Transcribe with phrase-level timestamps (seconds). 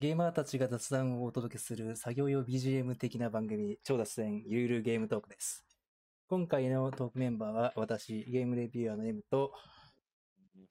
[0.00, 5.62] ゲーマーたちが雑談をお届けする作業用 BGM 的な番組、超脱線ゆるゆるゲームトークです。
[6.26, 9.52] 今回のトークメンバーは私、ゲームレビュアーの M と、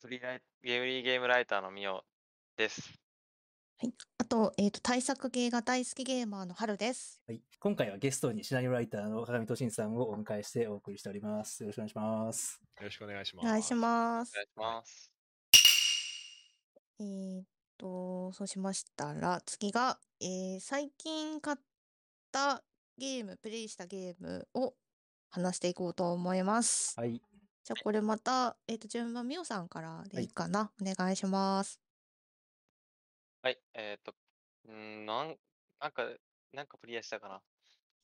[0.02, 2.02] フリーライゲームリーゲームライターのミオ
[2.58, 2.92] です。
[3.78, 3.94] はい。
[4.18, 7.22] あと、えっ、と、対策系が大好きゲーマーの春です。
[7.28, 11.62] はい、今回はゲストにシナリオライターの鏡俊さんをお迎えしてお送りしております。
[11.62, 12.60] よろしくお願いします。
[12.80, 13.46] よろしくお願いしおます。
[13.46, 14.48] 願いしますお願い。
[14.48, 15.14] します。
[17.02, 21.58] えーっと、そうしましたら、次が、えー最近買っ
[22.32, 22.64] た
[22.98, 24.76] ゲーム、プレイしたゲームを
[25.32, 27.00] 話していこうと思います。
[27.00, 27.14] はい、
[27.64, 30.72] じゃあ、これまた、えーっと、順番、みおさんからでいいかな？
[30.82, 31.80] お願いします。
[33.42, 34.14] はい、えっ、と、
[34.72, 35.38] ん、なん、
[35.80, 36.04] なんか、
[36.52, 37.42] なんかクリアしたかな？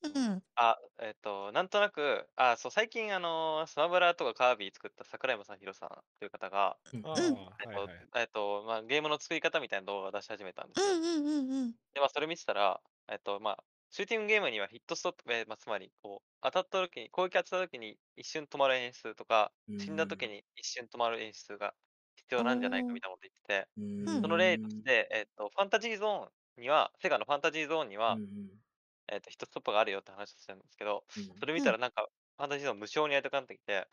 [0.01, 0.43] うん。
[0.55, 10.93] あ、えっ、と、なんとなく、あ、そう、最近、あのースマブラとかカービィ作った桜井正宏さんという方が、うんああ、うんえっとはいはい。、えっと、まあ、ゲームの作り方みたいな動画を出し始めたんですよ。
[10.93, 11.75] うんうんうんうん。
[11.93, 12.81] で、まあ、それ見てたら、
[13.11, 21.75] えっと、まあ、シューティングゲームにはヒットストップ、えーまあ、つまり、こう、当たった時に、攻撃当たった時に一瞬止まる演出とか、死んだ時に一瞬止まる演出が
[22.15, 28.64] 必要なんじゃないかみたいなこと言ってて、うんその例として、えっと、ファンタジーゾーンには、セガのファンタジーゾーンには、うんうん
[29.11, 31.35] えっと、ヒットストップがあるよって話をしてたんですけど、うん。
[31.39, 33.87] それ見たらなんか、ファンタジーゾーン無償にやりたくなってきて、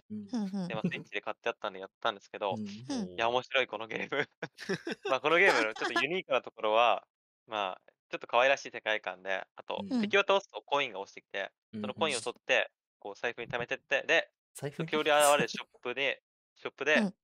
[0.69, 2.63] で、まあ、スイッチで買ってあったんでやったんですけど、
[3.17, 4.29] いや、面白い、このゲーム。
[5.09, 7.07] まあ、このゲームのちょっとユニークなところは、
[7.47, 10.01] まあ、ちょっと可愛らしい世界観で、あと、うん。
[10.01, 16.25] 敵を倒すとコインが落ちてきて、そのコインを取って、こう、財布に貯めてって、で、財布時折現れるショップで、
[16.57, 17.15] ショップで、うん。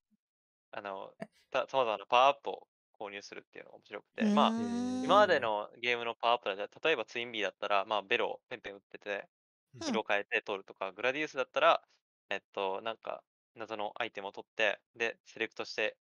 [0.70, 1.14] あの、
[1.50, 4.54] た様々なパワーアップを購入するっていうのが面白くて、まあ、
[5.02, 9.28] 今までのゲームのパワーアップだと、例えばツインビーだったら、まあ、ベロをペンペン打ってて、
[9.74, 9.98] うん。
[9.98, 11.88] 色を変えて取るとか、グラディウスだったら、
[12.30, 15.98] えっと、なんか、謎のアイテムを取って、で、セレクトして、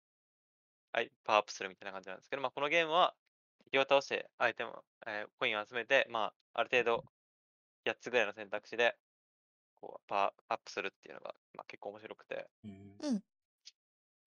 [0.92, 3.17] アイパワーアップするみたいな感じなんですけど、まあ、このゲームは、
[3.64, 4.72] 敵を倒して、アイテム、
[5.06, 7.05] えーコインを集めて、まあ、ある程度、
[7.84, 8.98] 8つぐらいの選択肢で、
[9.77, 12.51] こう、パワーアップするっていうのが、まあ、結構面白くて、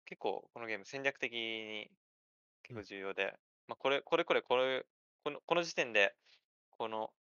[0.06, 1.90] 結構、このゲーム戦略的に
[2.70, 3.34] 結構重要で、
[3.68, 4.86] まあ、これ、これこれ、これ、
[5.24, 6.16] この、この時点で、
[6.72, 7.14] この、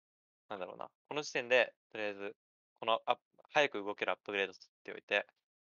[0.48, 2.36] なんだろうな、この時点で、とりあえず、
[2.80, 3.22] このアップ、
[3.52, 5.26] 早く動けるアップグレードっておいて、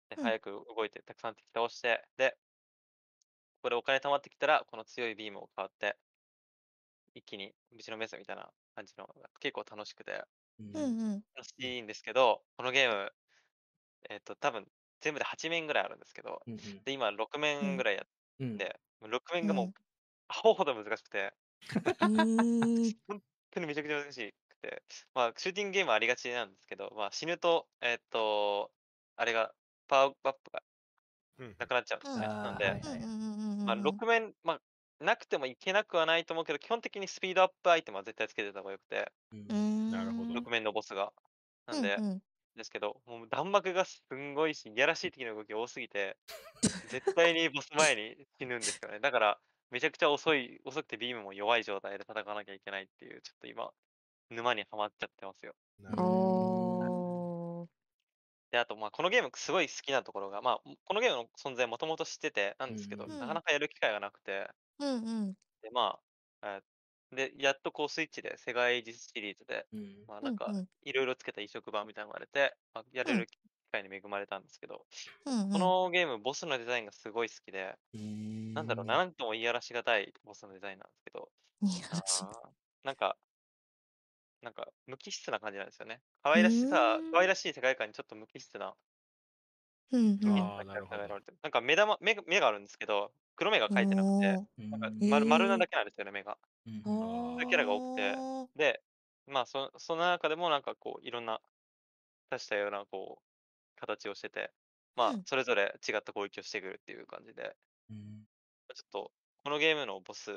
[0.09, 0.23] でうん。
[0.23, 2.37] 早く動いて、たくさん敵倒して、で、
[3.57, 5.99] ここでお金貯まってきたら、この強いビームを変わって、
[7.15, 10.23] 一気にぶちのめすみたいな感じの、結構楽しくて、
[10.59, 11.23] うん。
[11.35, 13.11] 楽しいんですけど、このゲーム、
[14.09, 14.67] えっ、と、多分
[15.01, 18.07] 全部で8面ぐらいあるんですけど、うんで、今6面ぐらいやっ
[18.39, 18.57] うん。
[18.57, 19.73] て、6面がもう、うん
[20.29, 21.33] アホほど難しくて、
[21.99, 22.89] うー。
[22.91, 22.97] ん。
[23.07, 28.71] 本当にめちゃくちゃ難しくて、まあ、シューティングゲームはありがちなんですけど、まあ、死ぬと、えっ、と、
[29.15, 29.53] あれが、
[29.87, 30.63] パワーアップが
[31.39, 32.27] うんなくなっちゃうんですね。
[32.27, 32.77] うんなんで、
[33.65, 34.55] まあ、6面、ま
[35.01, 40.33] あ、なくてもいけなくはないと思うけど、基本的にスピードアップアイテムは絶対つけてた方がよくて、うんなるほど。
[40.35, 41.13] 6面のボスが。
[41.67, 42.21] なんで、うんうん
[42.57, 46.17] ですけど、もう弾幕がすんごいし、いやらしい敵の動き多すぎて、
[46.89, 48.99] 絶対にボス前に死ぬんですよね。
[48.99, 49.39] だから、
[49.71, 53.71] めちゃくちゃ遅い、遅くてビームも弱い状態で戦わなきゃいけないっていう、ちょっと今、
[54.29, 55.53] 沼にはまっちゃってますよ。
[55.79, 56.03] なるほ
[57.61, 57.69] おー。
[58.51, 65.33] で、あと、まあ、このゲームすごい好きなところが、まあ、このゲームの存在もともと知っててなんですけど、うんなかなかやる機会がなくて、うんうん。
[65.61, 65.99] で、ま
[66.41, 66.76] あ、えー
[67.11, 70.07] で、やっとこうスイッチで世界実シリーズで、うん。
[70.07, 70.57] まあ、なんかうん。
[70.59, 73.19] うん、いろいろつけた移植版みたいなのが出て、まあ、やれうん。
[73.19, 73.37] る機
[73.71, 74.85] 会に恵まれたんですけど、
[75.25, 75.51] うんうん。
[75.51, 77.77] このゲーム、ボスのデザインがすごい好きで、
[78.55, 81.31] なんだろうな、なんとも言い表しがたいボスのデザインなんですけど、
[82.83, 83.17] なんか、
[84.41, 86.01] なんか無機質な感じなんですよね。
[86.23, 88.75] 可愛らしさ可愛らしい世界観にちょっと無機質な
[89.91, 90.57] うんうん。
[91.43, 96.37] なんか目玉目が目があるんですけど、黒目が描いてなくて、うんなんか丸丸なだけなんですよね、目が。
[96.83, 98.15] そういうキャラが多くて。
[98.57, 98.81] で、
[99.27, 101.39] まあそ、その中でもなんかこう、いろんな、
[102.29, 104.51] 多したようなこう、形をしてて、
[104.95, 107.55] まあうん、それぞれ違った攻撃をしてくるっていう感じで、
[107.91, 108.25] うん。
[108.75, 109.11] ちょっと、
[109.43, 110.31] このゲームのボス、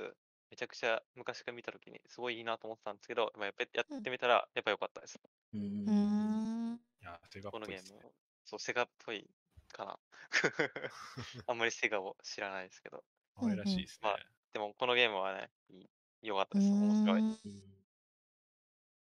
[0.50, 5.18] めちゃくちゃ昔から見たときにすごいいいなと思ってたんですけど、まあ、やっぱりやってみたら、やっぱ良かったです。
[5.54, 6.80] うん。
[7.00, 8.12] いや、セガっこのゲーぽい。
[8.44, 9.30] そう、セガっぽい
[9.72, 9.98] かな。
[11.46, 13.04] あんまりセガを知らないですけど。
[13.34, 14.08] 可愛らしいですね。
[14.08, 14.18] まあ
[14.52, 15.50] でも、このゲームはね、
[16.22, 16.72] 良かったうです。
[16.72, 17.22] 面白い。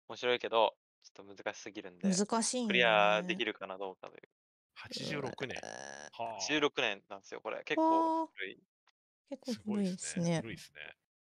[0.08, 4.28] 面白いけど、ちょっと難しすぎるんで、難しいんクリアできるかなどうかという。
[4.76, 5.56] 86年。
[5.62, 6.40] えはあ。
[6.40, 7.62] 16年なんですよ、これ。
[7.64, 8.58] 結構古い。
[9.30, 10.40] ー結構古いですね。
[10.40, 10.80] 古いですね。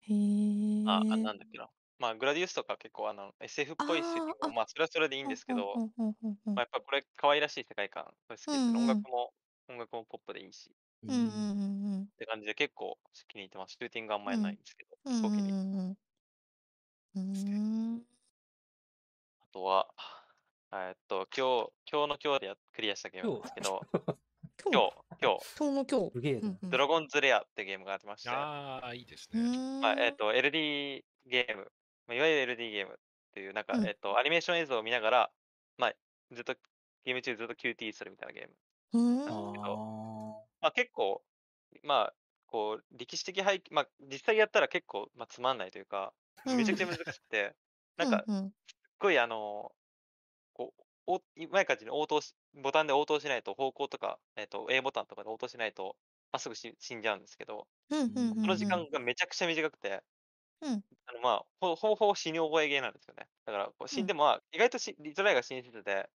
[0.01, 0.83] へえ。
[0.87, 1.69] あ、あなんだっけな。
[2.03, 6.03] まあ、グラディウスとか結構あの SF っぽいシューティングあまあ、それはそれでいいんですけど、ま
[6.57, 8.55] あ、やっぱこれ、可愛らしい世界観、これ好きですね。
[8.57, 9.33] うんうん音楽も、
[9.69, 10.69] 音楽もポップでいいし、
[11.03, 11.21] うんうんう
[11.99, 12.97] んって感じで結構
[13.29, 13.71] 気に入ってます。
[13.71, 15.99] シューティングあんまりないんですけど、うんすごく気に入って
[17.15, 18.01] うんうんうーん。
[19.39, 19.87] あとは、
[20.73, 24.11] えっと、今日、今日の今日でやクリアしたゲームなんですけど、今
[24.71, 26.11] 今日、今日、今日の今日。
[26.11, 26.49] すげえな。
[26.49, 29.79] うんうんドラゴンズレアってゲームがありまして、ああ、いいですうね。
[29.79, 30.17] まあ、えっーん。
[30.17, 31.71] と、LD ゲーム、
[32.07, 32.97] まあ、いわゆる LD ゲームっ
[33.33, 35.33] ていう、なんか、うんえっと、アニメーション映像を見ながら、
[35.77, 35.93] まあ、
[36.31, 36.55] ずっと、
[37.05, 38.55] ゲーム中ずっと QT するみたいなゲーム。
[38.93, 38.99] うー
[39.77, 39.93] ん。
[40.41, 41.25] あまあ、結構、
[41.83, 42.15] まあ、
[42.47, 46.15] こう、歴史的背景、まあ、実際やったら結構、まあ、つまんないというか、
[46.53, 47.55] めちゃくちゃ難しくて、
[47.97, 48.53] なんか、すっうんうん
[48.99, 49.75] ごい、あの、
[50.53, 51.21] こう、お
[51.51, 55.97] 前感じに応答し、ボタンで応答しないと、方向とか、えっと、A ボタンとかで応答しないと、
[56.31, 58.43] まっすぐし死んじゃうんですけど、うんうんうんうん。
[58.43, 60.03] その時間がめちゃくちゃ短くて、
[60.63, 63.27] うんあのまあ、ほほぼほぼ死に覚えゲーなんですよね。
[63.45, 66.09] だから、こう死んでも、まあ、意外としリトライが親切で、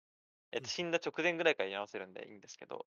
[0.52, 2.86] えっと、死んだ直前ぐらいからやらせるんでいいんですけど、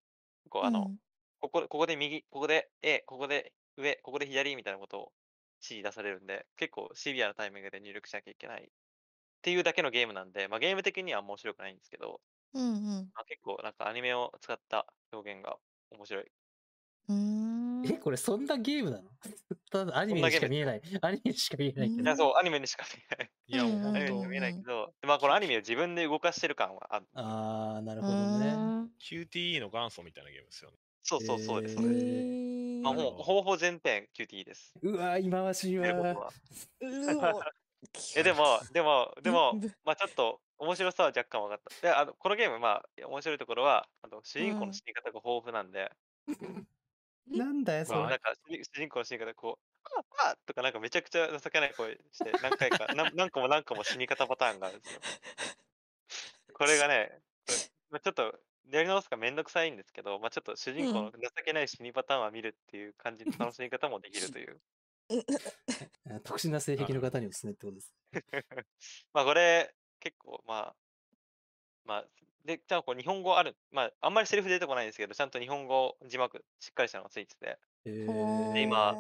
[0.50, 0.98] こう、あの、うん
[1.42, 5.14] ここ、ここで右、ここで A、ここで上、ここで左みたいなことを
[5.62, 8.68] 指示出されるんで、結構シビアなタイミングで入力しなきゃいけないっ
[9.44, 12.22] ていうだけのゲームなんで、まあ、ゲーム的には面白くないんですけど、
[12.54, 15.58] うんうんまあ、結構なんかアニメを使った表現が
[15.92, 16.32] 面白い。
[17.10, 17.61] うーん。
[17.86, 19.10] え、これそんなゲームなの？
[19.72, 20.82] ただアニメにしか見えない。
[21.02, 22.04] アニメにしか見えないけど。
[22.04, 23.32] いやそう、アニメにしか見えない。
[23.48, 27.08] いや、うんアニメにし本か見えないけど、まあこのアニメを自分で動かしてる感はある。
[27.14, 28.90] あー、なるうほどね。
[29.00, 30.78] QTE の元祖みたいなゲームですよね。
[31.04, 31.74] そうそうそうです。
[31.74, 34.74] へそうですーまあ、もうほぼほぼ全編 QT です。
[34.82, 35.94] うわー、今はしいわえ、
[38.24, 41.82] でも、でも、でもぶ、まあちょっと面白さは若干分かった。
[41.88, 45.92] で、あのこのゲーム、まあ面白いところは、あの主人公の死に方が豊富なんで、
[47.28, 48.10] なんだよ、そまあれ。
[48.10, 49.88] なんか主人主人公の死に方、こう、
[50.20, 55.02] ああとかなんかめちゃくちゃ情けない声して、何回か、何何個も何個も死に方パターンがあるんですよ。
[56.54, 57.58] これがね、これ
[57.92, 58.40] まあ、ちょっと
[58.72, 64.62] やり直すかめんどくさいんですけど、まあ、ちょっと主人公の情けない死にパターンは見るっていう感じの楽しみ方もできるという。
[66.10, 67.94] あ 特殊な性癖の方におすすめってことです。
[69.14, 70.76] まあこれ、結構、まあ、
[71.84, 72.06] まあ、
[72.46, 77.92] で、じゃあこう日本語ある、まあ、あんまりセリフ出てこないんですけど、ちゃんと日本語字幕しっかりしたのがついてて、え
[78.54, 78.96] で今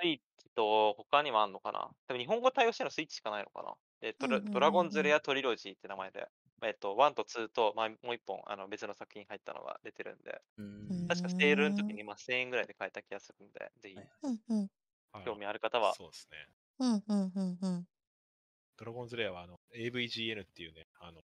[0.00, 1.90] スイッチと他にもあんのかな？
[2.06, 3.74] 多分日本語対応してるのスイッチしかないのかな？
[4.00, 6.28] でドラうんうんうんうんドラゴンズレアトリロジーって名前で、
[6.62, 11.08] えっと、1と2と、まあ、もう一本あの別の作品入ったのが出てるんで、うん。
[11.08, 14.08] 確かセールの時にまあ1000円ぐらいで買えた気がするんで、ぜひ。
[15.24, 16.48] 興味ある方は、そうですね。
[16.78, 17.88] うんうんうんうん。
[18.76, 21.22] ドラゴンズレアはあの AVGN っていうね、あの、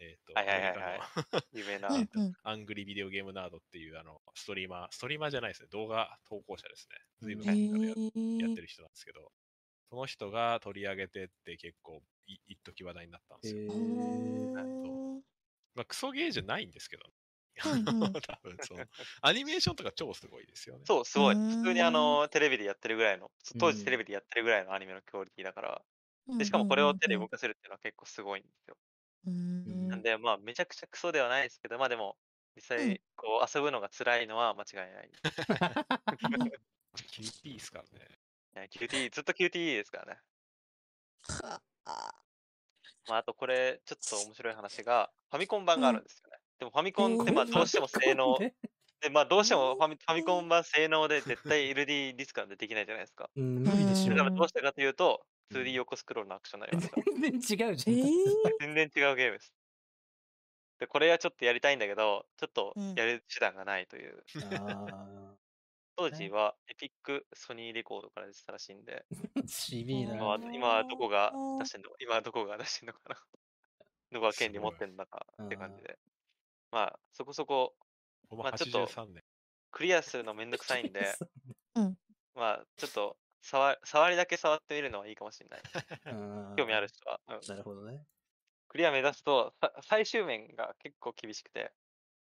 [0.00, 1.06] えっ、と、はいはいはい アメリカの
[1.52, 2.36] 有名な、うんうん。
[2.42, 6.96] アングリビデオゲームナードっていうあのストリーマー、ストリーマーじゃないですね、動画投稿者ですね。
[7.20, 7.46] ずいぶん。
[7.46, 7.94] へ前からや
[8.38, 9.32] やっーてる人なんですけど、
[9.90, 13.62] その人が取り上げてって結構い一時話題になったんですよ。
[13.64, 15.22] えほーー
[15.74, 17.02] まあ、クソゲーじゃないんですけど、
[17.64, 18.20] うんうん。
[18.26, 18.88] 多分そう。
[19.22, 20.86] アニメーションとか超すごいですよね。
[20.86, 21.36] そう、すごい。
[21.46, 23.72] 普通にあの、テレビでやってるぐらいの、当うん。
[23.72, 25.84] 時テレビでやってるぐらいのアニメのクオリティだから、
[26.26, 28.76] うんでしかもこれを手でうん動かせるっていうのは結構すごいんですよ。
[29.26, 32.16] うんなんで、まあ、めちゃくちゃクソではないですけど、まあでも、
[32.56, 35.10] 実うん際、こう、遊ぶのが辛いのは間違いない。
[36.96, 38.18] QT ですからね。
[38.54, 40.20] いや QT、ずっと QT ですからね。
[41.42, 42.14] はあ
[43.08, 46.38] まあ、あとこれ、ちょっと面白い話が、ファミコン版があるんですよね。
[46.58, 48.54] でもファミコンって、まあ、どうしても性能、ね
[49.00, 53.30] で、まあ、どうしてもファミファミコン版性能で絶対 LD ディスクなんてできないじゃないですか。
[53.34, 57.02] うん、無理でしょだからうんどうしたかというと、うん 2D 横スクロールのアクションになりました。
[57.20, 57.98] 全然違うじゃん。
[57.98, 58.06] えー
[58.60, 59.52] 全然違うゲームです。
[60.78, 64.22] で、これはちょっとやりたいんだけど、ちょっとうんやる手段がないという。
[64.60, 65.36] あ
[65.96, 69.04] 当時はエピックソニーレコードから出てたらしいんで。
[69.86, 73.16] 今は今はどこが出してんの今はどこが出してんのかな
[74.10, 75.98] どこが権利持ってんのかって感じで。
[76.70, 77.76] まあ、そこそこ
[78.30, 79.24] まあちょっと83年。
[79.72, 81.00] クリアするのめんどくさいんで、
[81.74, 81.98] うん
[82.34, 85.62] まあ、ちょっと触触りだけ触ってみるのはいいかもしれない。
[86.14, 87.20] うん興味ある人は。
[87.28, 88.04] うんなるほどね。
[88.68, 91.72] クリア目指すと、さ最終面が結構厳しくて、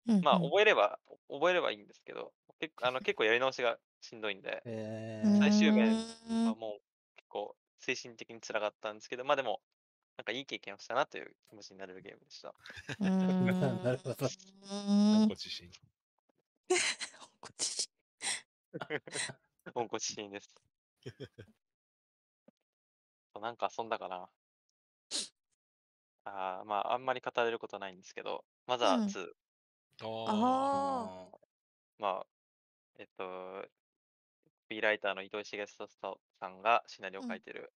[0.06, 0.98] うんまあ、うん覚えれば、
[1.30, 5.94] 覚えればいいんですけど、結構あの 結構やり直しがしんどいんで、えうん最終面
[6.28, 6.80] うんまあ、もう
[7.16, 9.62] 結構精神的に辛かったんですけど、まあでも、
[10.16, 12.48] なんかいい経験をしたなという気持ちになれるゲームでした。
[12.50, 13.46] うーん
[13.82, 14.26] なるほど
[14.70, 15.70] うんご自身。
[17.40, 17.90] こっち
[19.74, 20.73] 温故知新です。
[23.40, 24.30] なんか遊んだかな。
[26.24, 29.08] あーまあ、あんまり語れることないんですけど、まずはうん。
[29.08, 29.34] 2。
[30.00, 31.38] あああ
[31.98, 32.26] まあ、
[32.98, 33.68] えっと、
[34.68, 35.88] フリーライターの糸井重里
[36.40, 37.72] さんがシナリオを書いてる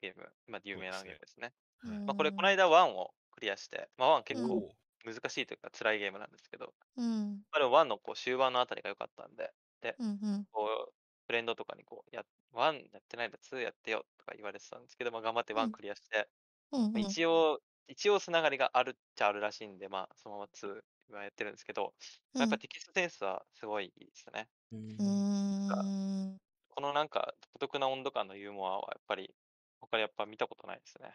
[0.00, 1.54] ゲーム、まあ有名なゲームですね。
[1.84, 7.44] ーまあこれ、この間1をクリアして、まあ1結うん構難しいというか辛いゲームなんですけど、うん。
[7.52, 9.52] まあでも1のこう終盤のあたりが良かったんで、
[9.98, 10.46] うんうん。
[10.52, 10.94] こう
[11.26, 16.28] フレンドとかにこう、や、1やってないんだ、2やってよとか言われてたんですけど、まあ、頑張って1うんクリアして、
[16.72, 21.94] うんまあ一応、一応つながりがあるっちゃあるらしいんで、まあ、そのまま2はやってるんですけど、
[22.34, 24.48] うんやっぱテキストセンスはすごいですね。
[24.72, 26.40] うんうーん。
[26.68, 29.34] このなんか独特な温度感のユーモアはやっぱり
[29.80, 31.14] 他にやっぱ見たことないですね。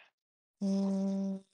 [0.62, 1.46] うーん。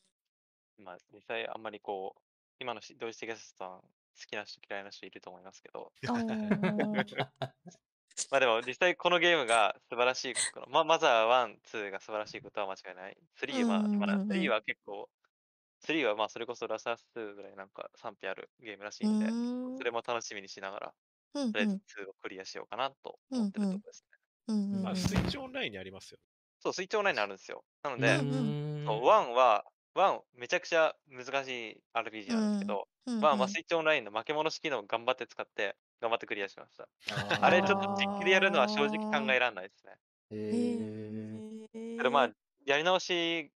[0.78, 2.22] まあ実際あんまりこう、
[2.60, 3.88] 今のしドイツテキサスさん好
[4.28, 7.26] きな人嫌いな人いると思いますけど、あー
[8.32, 13.18] まあでも実際このゲームが素晴らしいことの、まあマザー1、2が素晴らしいことは間違いない。
[13.36, 15.10] 3は、まだうんうんうん3は結構、
[15.82, 19.36] 3はまあそれこそラスアス2ぐらいなんか賛否あるゲームらしういんで、
[19.76, 20.96] それも楽しみにしながら、
[21.34, 24.20] うんとりあえずうん2をクリアしようかなと思ってるところですね。
[24.84, 26.20] まあ、スイッチオンラインにありますよ。
[26.60, 27.66] そう、スイッチオンラインになるんですよ。
[27.84, 36.90] なのうで、んそう1は、1めちゃくちゃ難しい RPG なんですけど、うん1はスイッチオンラインの負け戻し機能を頑張って使って、頑張ってクリアしました。
[37.10, 39.98] ああれちょっと実機でやるのは正直考えられないですね。
[40.30, 40.36] へ
[41.74, 42.10] へえ。
[42.12, 42.34] まあ、
[42.66, 43.52] やり直し、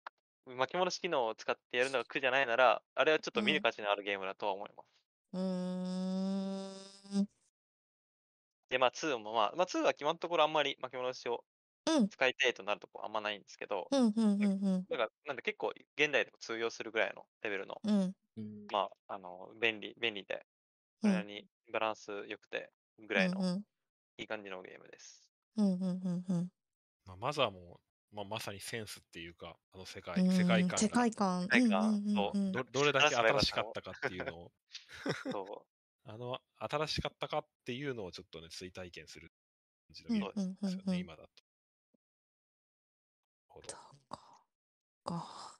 [0.45, 4.87] 巻き戻し機能を使ってやるのが苦じゃないなら、あれはちょっと見る価値のあるゲームだとは思います。
[5.33, 7.29] うーん。
[8.69, 11.43] で、まあ2もまあ、まあ2は今のところあんまり巻き戻しを
[11.85, 20.41] うん使いたいとなるとこあんまないんですけど、うんうんうんうんだからなんで結構現代でも通用するぐらいのレベルの、うんうんまあ、あの、便利、便利で、うん
[21.01, 22.71] それなりにバランス良くて、
[23.07, 23.63] ぐらいのうん
[24.17, 25.23] いい感じのゲームです。
[25.55, 26.49] うんうんうんうん。
[27.05, 27.79] まあ、マザーも、
[28.11, 30.31] まあ、まさにセンスっていうか、あの世界、うん。
[30.31, 30.77] 世界観が。
[30.77, 31.43] 世界観。
[31.43, 32.51] 世界観。
[32.51, 34.51] どどれだけ新しかったかっていうのを、
[35.31, 35.65] そ
[36.03, 39.31] あの、新しかったかっていうのをちょっとね、追体験する
[39.87, 41.29] 感じのゲームですよね、うんうん今だと。
[41.93, 41.99] な
[43.39, 43.89] るほど。
[45.09, 45.59] か。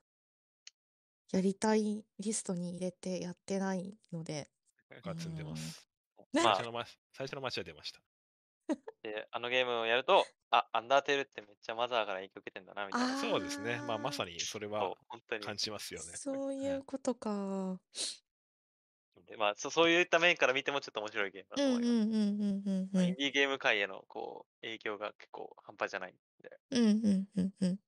[1.31, 4.49] やりたいリストに入れてやってないので
[5.03, 5.87] が積んでます。
[6.33, 8.01] 最初、のま最初の街は出ました。
[9.01, 13.15] で、あのゲームをやると、あ、アンダーテールってめっちゃマザーから影響受けてんだな、みたいな。
[13.15, 13.81] あそうですね。
[13.81, 15.43] まあ、まさにそれは、本当に。
[15.43, 16.15] 感じますよね。
[16.15, 17.79] そういうことか
[19.25, 22.07] でまあそ、そういった面から見てもちょっと面白いゲームだうんと思います。
[22.07, 26.59] うんうんうんうんうんまあインディーゲーム界へのこう影響が結構半端じゃないんで。
[26.71, 27.79] うんうんうんうん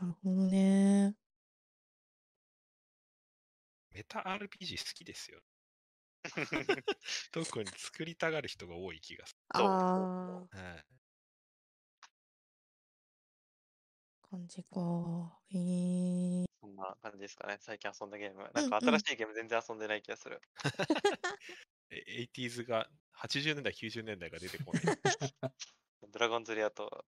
[0.00, 1.14] なるほどね
[3.94, 5.40] メタ RPG 好きですよ。
[7.32, 10.58] 特に作りたがる人が多い気がすそうある。
[10.58, 10.84] はいあ
[14.30, 18.50] 感じかへえそんな感じですかね、最近遊んだゲーム。
[18.54, 20.40] うんなんかうん新しいゲーム全然遊んでない気がする。
[21.90, 24.84] え 80s が、80年代、90年代が出てこない。
[26.12, 27.04] ドラゴンズレアと、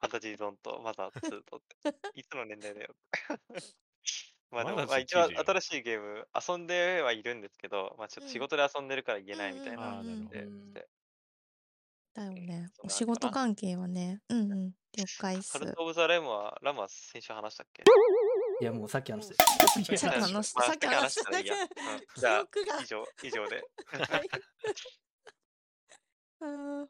[0.00, 1.76] ファンタジーゾーンと、マザー2とって、
[2.14, 2.96] いつの年代だよ。
[4.54, 9.82] まあでも、まあ一応94新しいゲーム遊んではいるんですけど、まあちょっと仕事で遊んでるから言えないみたいな。
[9.82, 10.30] ああ、なるほど。
[10.30, 10.88] でうんで
[12.14, 12.70] だよね。
[12.84, 14.20] お仕事関係はね。
[14.28, 14.70] うんうん。
[14.96, 15.52] 了解っす。
[15.52, 17.82] カルト・オブ・ザ・レムは、ラムは先週話したっけ？
[18.60, 19.34] いや、もうさっき話して。
[19.44, 21.32] さっき話したまあさっき話した。
[21.32, 21.64] さっき話し
[22.14, 22.80] たじゃあ憶が。
[22.80, 23.64] 以上、以上で。
[23.86, 24.28] はい。
[26.40, 26.86] あー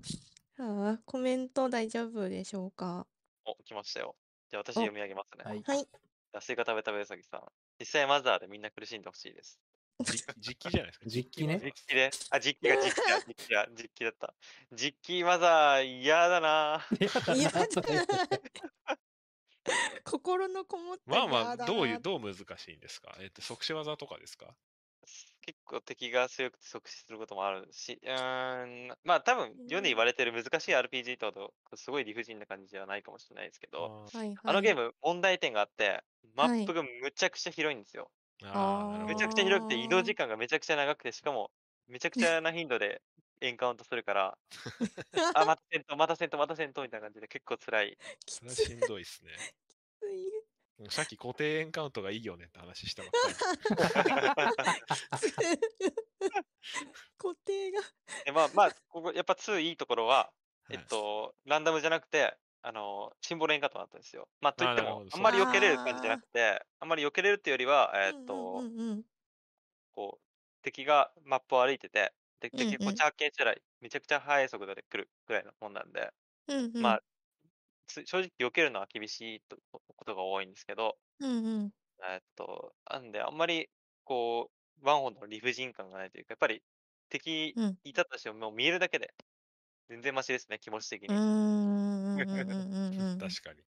[0.58, 3.06] あーコメント大丈夫でしょうか？
[3.46, 4.14] お、来ましたよ。
[4.50, 4.80] じゃあ私お。
[4.80, 5.44] 読み上げますね。
[5.44, 5.62] はい。
[5.62, 5.88] はい
[6.34, 7.42] じゃあスイカ食べ食べうさぎさん。
[7.78, 9.60] 実際マザーでみんな苦しんでほしいです。
[10.02, 11.06] じ実機じゃないですか。
[11.06, 11.60] 実機ね。
[11.64, 14.34] 実機で、あ、実機が実機だ、実機だ、実機だった。
[14.72, 16.84] 実機マザー嫌だな。
[16.90, 17.04] い
[17.40, 18.00] やそれ
[20.04, 23.16] 心のこもったまあまあ、嫌だどういう、などう難しいんですか？
[23.20, 24.56] えっと、即死技とかですか？
[25.46, 36.02] 結構敵が強くて即死することもあるし、うーん、まあ多分世に言われてる難しい RPG とほどすごい理不尽な感じではないかもしれないですけど、あはいはいあのゲーム問題点があって、
[36.34, 38.10] マはいップがむちゃくちゃ広いんですよ。
[38.40, 41.50] ーあー、なるほどめちゃくちゃ広くて移動時間がめちゃくちゃ長くて、しかも
[41.88, 43.02] めちゃくちゃな頻度で
[43.40, 44.38] エンカウントするから、
[45.34, 47.98] あ、また戦闘、また戦闘、また戦闘みたいな感じで結構辛い。
[48.26, 49.48] きそれはしんどいっすね。
[50.90, 53.20] さっき固定エンカウントがいいよねって話したばっか
[57.16, 57.80] 固定が。
[58.24, 60.30] でまあまあ、ここやっぱ2いいところは、
[60.68, 60.76] り。
[60.76, 64.28] えっと、ランダムじゃなくて、あの、シンボルエンカウントだったんですよ。
[64.40, 69.02] まあ、といってもあんまり避けれる感じじゃなくて、あんまり避けれるっていうよりは、えっと、うんうんうん
[69.92, 70.24] こう、
[70.62, 76.10] 敵がマップを歩いてて、で敵こっち発見したら、めちゃくちゃ速い速度で来るぐらいのもんなんで、
[76.48, 76.82] うんうん。
[76.82, 77.13] まあ、つ
[77.88, 81.72] 正直避けるのは厳しいとことが多いんですけど、うんうん
[82.02, 83.68] えっと、なんで、あんまり、
[84.04, 84.50] こ
[84.82, 86.62] う、ワンホンの理不尽感がないというか、やっぱり
[87.08, 89.14] 敵うんいたとしても、もう見えるだけで、
[89.88, 91.08] 全然マシですね、気持ち的に。
[91.08, 93.62] うーんうんうんうんうんうん 確かに。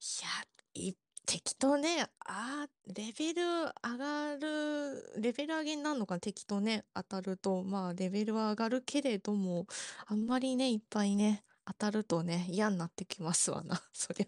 [0.00, 0.94] いやい
[1.26, 9.66] 敵とね、あー、レベル上がる、レベル上げになるのかな、敵とね、当たると、まあ、レベルは上がるけれども、
[10.06, 14.26] あんまりね、いっぱいね、当たるとね、嫌になってきますわな、 そりゃ。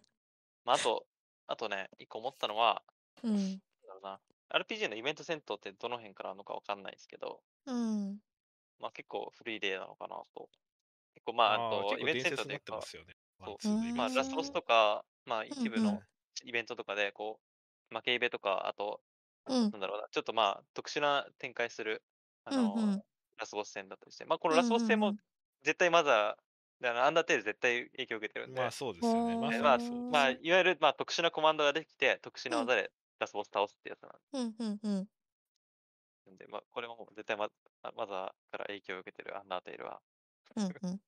[0.65, 1.07] まあ、あと、
[1.47, 2.83] あとね、一個思ったのは、
[3.23, 8.21] うん、なんだろうな、RPG のイベント戦闘ってどの辺からあるのかわかんないですけど、うん、
[8.79, 10.49] まあ結構古い例なのかなと。
[11.15, 13.17] 結構まあ、あと、イベント戦闘で伝説になってますよね。
[13.61, 16.03] そうまあ、ラスボスとか、まあ一部うんうんの
[16.45, 17.41] イベントとかで、こ
[17.93, 19.03] う、負けイベとか、あと、
[19.47, 22.05] うんなんだろうな、ちょっとまあ特殊な展開する、
[22.45, 23.03] あうんの、うん
[23.39, 25.15] ラスボス戦だったりして、まあこのラスボス戦も
[25.63, 29.37] 絶対マザー、であのアンダーテール絶対影響を受けてるんで、まあそうですよね。
[29.37, 29.79] まあまあ
[30.11, 35.09] まあ、いわゆるまあ特殊なコマンドができて、特殊なうん技でラスボス倒すってやつなんうん、うん、うん。
[36.37, 37.49] で、まあこれも絶対マ
[37.95, 40.01] マザーから影響を受けてるアンダーテールは。
[40.57, 41.01] うん、うん。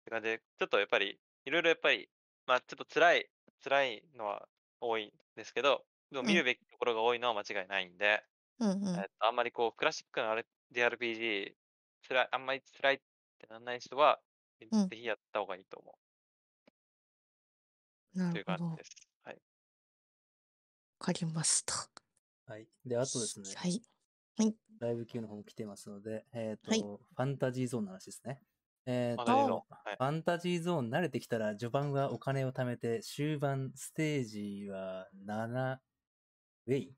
[0.00, 2.08] って感じで、ちょっとやっぱり、いろいろやっぱり、
[2.46, 3.30] まあちょっと辛い、
[3.62, 4.48] 辛いのは
[4.82, 8.24] 多いんですけど、でも見るべきところが多いのは間違いないんで、
[8.58, 11.56] うん、うんえっと、あんまりこう、クラシックな R- JRPG、
[12.08, 12.98] 辛い、あんまり辛いっ
[13.38, 14.20] てなんない人は、
[14.70, 15.98] うんぜひやった方がいいと思
[18.14, 18.64] なうというるほど。
[18.64, 18.90] わ感じです。
[19.24, 19.42] はい。
[20.98, 21.74] かりました。
[22.46, 22.66] はい。
[22.84, 23.82] で、あとですね、はい。
[24.80, 28.42] ライブ級の方も来てますので、えっ、と、はいファンタジーゾーンの話ですね。
[28.86, 35.76] えっ、まと、はいファンタジーゾーン慣れてきたら、序盤はお金を貯めて、終盤ステージは7
[36.66, 36.94] ウェイ？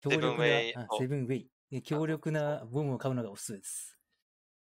[0.00, 3.98] 強力な、セブンウェイ強力なボムを買うのがおすすめです。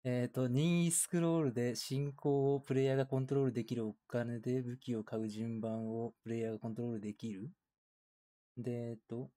[0.04, 7.50] えっ、と、任意スクロールで進行をプレイヤーがコントロールできるお金で武器を買う順番をプレイヤーがコントロールできる。
[8.58, 9.30] で、えっ、と、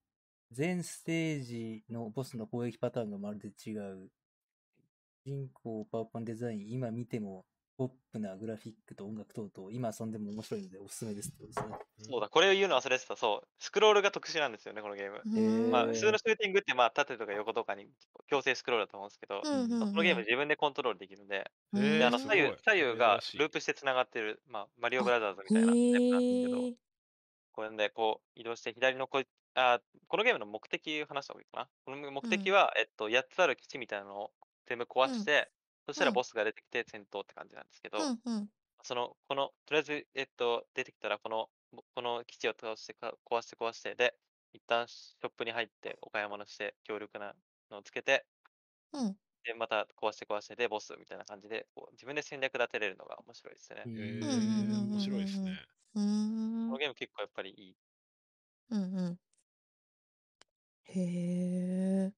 [0.51, 4.09] 全ステージのボスの攻撃パターンがまるで違う。
[5.25, 7.45] 人口パワーパンデザイン、今見ても
[7.79, 11.77] ポップなグラフィックと音楽等々、今遊んでも面白いのでおすすめですってことですね。
[12.11, 13.17] そうだ、これを言うの忘れてた。
[13.17, 13.49] そう。
[13.59, 15.23] スクロールが特殊なんですよね、このゲーム。
[15.25, 17.87] ーまあ、え普通のシューティングって、まあ、縦とか横とかに
[18.27, 26.77] 強制スクロールだと思うんですけど、うんうんうんこのゲーム自分でコントロールできるんで、であの左右左右がループしてつながってる、まあ、マリオブラザーズみたいなタイプなんですけど。
[27.55, 31.69] これでこう移動して左のこいあこのゲームの目的を話した方がいいかな？
[31.85, 34.31] この目的は、えっと、8つある基地みたいなのを
[34.67, 35.53] 全部壊して、
[35.87, 38.53] そしたらうんボスが出てきて戦闘って感じなんですけど、うん、うん。
[38.85, 44.19] その、この、とりあえず、えっと、出てきたら、この、ぼこの基地を倒してか、壊して壊して、で、
[44.53, 47.37] 一旦ショップに入ってお買い物して、強力な
[47.71, 48.27] のをつけて、
[48.93, 49.19] うん。
[49.45, 53.89] で、また壊して壊して、で、ボスみたいな感じで、こう自分で戦略立てれるのが面白いですね。
[54.21, 55.51] うんえ面白いですね。
[55.95, 56.79] うーんこの。
[56.79, 57.77] ゲーム結構やっぱりいい。
[58.71, 59.21] うんうん。
[60.85, 61.01] へ
[62.07, 62.13] え。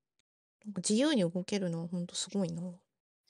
[0.64, 2.62] なんか自由に動けるのはほんとすごいな。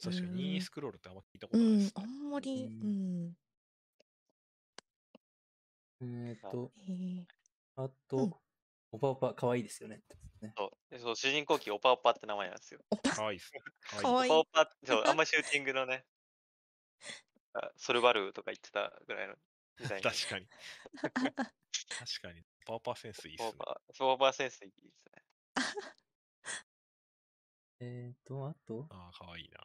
[0.03, 2.07] 確かに、うん任意スクロールってあんま聞いたこうんとないです、あね。
[2.07, 3.37] んまり、ううん。
[6.01, 6.71] えっと。
[7.77, 8.41] あうんと、
[8.93, 10.03] オパオパ可愛いですよね。
[10.41, 12.81] ねそうでそう主人公機、オパオパって名前なんですよ。
[13.09, 13.61] かわいいですね。
[13.81, 16.05] かかわいいオパオパって、そう、あんまシューティングのね、
[17.55, 19.35] あソルバルーとか言ってたぐらいの
[19.79, 20.03] 時代に。
[20.11, 20.47] 確かに。
[21.99, 22.45] 確かに。
[22.67, 23.57] パワーパーセンスいいっすねオー。
[23.57, 25.23] バー、ソーバーセンスいいですね。
[27.85, 29.59] えっと、あと、ああ、かわいいな。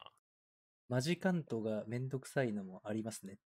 [0.88, 3.40] マジカントがめんどくさいのもありますね。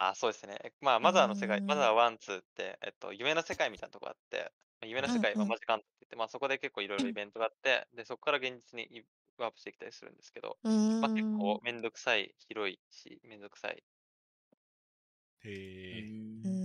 [0.00, 0.58] あ、そうですね。
[0.80, 9.02] まあ、マザーの世界、マザー1、2って、えっと、夢の世界みたいなとこあって、まあ夢の世界はマジカントって言って、まあ、そこで結構いろいろイベントがあって、で、そこから現実にい
[9.38, 10.58] ワープしてきたりするんですけど。
[11.00, 13.82] まあ、結構めんどくさい、広いし、めんどくさい。
[15.42, 16.58] うへー。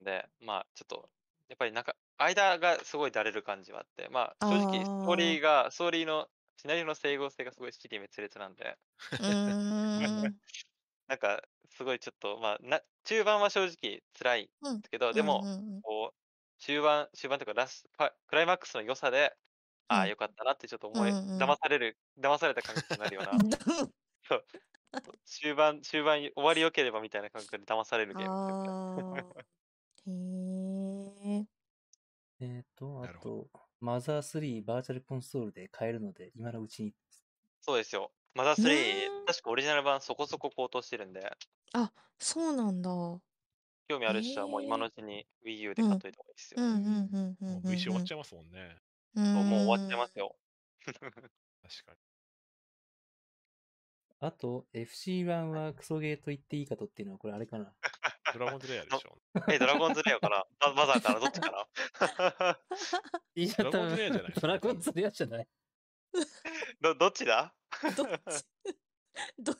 [0.00, 1.10] で、まあ、ちょっと、
[1.52, 8.78] やっぱりなんか、間がすごいだれる感じはあって、まあ、正直、ストーリーが、ストーリーの、シナリオの整合性がすごい尻滅裂なんで。
[11.08, 14.50] なんか、すごいちょっと、まあ、な中盤は正直辛いで
[14.82, 15.82] すけど、でも、うんうんうん。
[15.82, 16.18] こう、
[16.62, 19.36] 終盤、終盤というかラスファクライマックスの良さで、
[19.88, 20.10] ああ、うん。
[20.10, 21.38] よかったなってちょっと思い、うんうん。
[21.38, 23.44] 騙される、騙された感じになるような、
[24.28, 24.46] そう。
[25.26, 28.36] 終盤、終盤終わり良ければみたいな感覚で騙されるゲーム。
[29.16, 29.26] へえ。
[32.40, 36.94] えっと、あなるほと、マザー3バーチャルコンソールで買えるので、今のうちに。
[37.60, 38.10] そうですよ。
[38.34, 41.20] マザーね3、確かオリジナル版そこそこ高騰してるんで、
[41.74, 42.90] あ、そうなんだ。
[43.88, 46.62] 興味ある人はもう今のうちに Wii U で買っといた方がいいですよ。
[46.62, 47.68] うんうんうんうんもう。
[47.68, 48.76] VC 終わっちゃいますもんね。
[49.16, 50.36] うそうもう終わっちゃいますよ。
[50.86, 50.96] 確
[51.86, 51.98] かに。
[54.20, 57.74] あと、FC1 はクソゲーと言っていいかとっていうのは、これあれかな。
[58.32, 59.18] ドラゴンズレイヤーでしょ。
[59.48, 62.58] え、ドラゴンズレアかなママザーかなどっちかな
[63.34, 64.32] いやドラゴンズレイヤーじゃない。
[64.40, 65.48] ドラゴンズレアじゃない。
[66.80, 67.54] どどっちだ？
[67.96, 68.46] どっち？
[69.38, 69.54] ど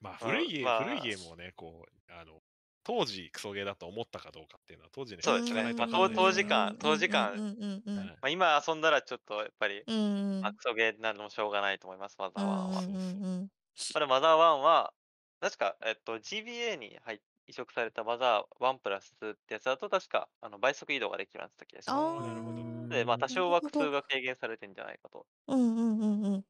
[0.00, 0.84] まあ、古いゲーム、まあ。
[0.84, 2.40] 古いゲームをね、こう、あの、
[2.84, 5.74] 当時クソゲーだと思ったかどうかっていうのは当時の人そうですね。
[5.74, 8.06] まあ当時間当時間うんうんうんはい。
[8.06, 9.96] まあ、今遊んだらちょっとやっぱり、うん。
[9.96, 12.80] うんまあ、クソゲーなのもしょうがないと思います、マザー1は。
[12.80, 13.48] うんうんうん
[13.94, 14.94] まだマザー1は、
[15.40, 22.68] 確か、えっと、GBA に入っ移植されたマザー1プラス2ってやつだと、確かあの倍速移動ができるようになってた気がしあまーなるほど。
[22.90, 22.94] す。
[22.94, 25.26] で、まあ、多少は苦痛が軽減されてんじゃないかと。
[25.46, 26.44] うんうんうんうん。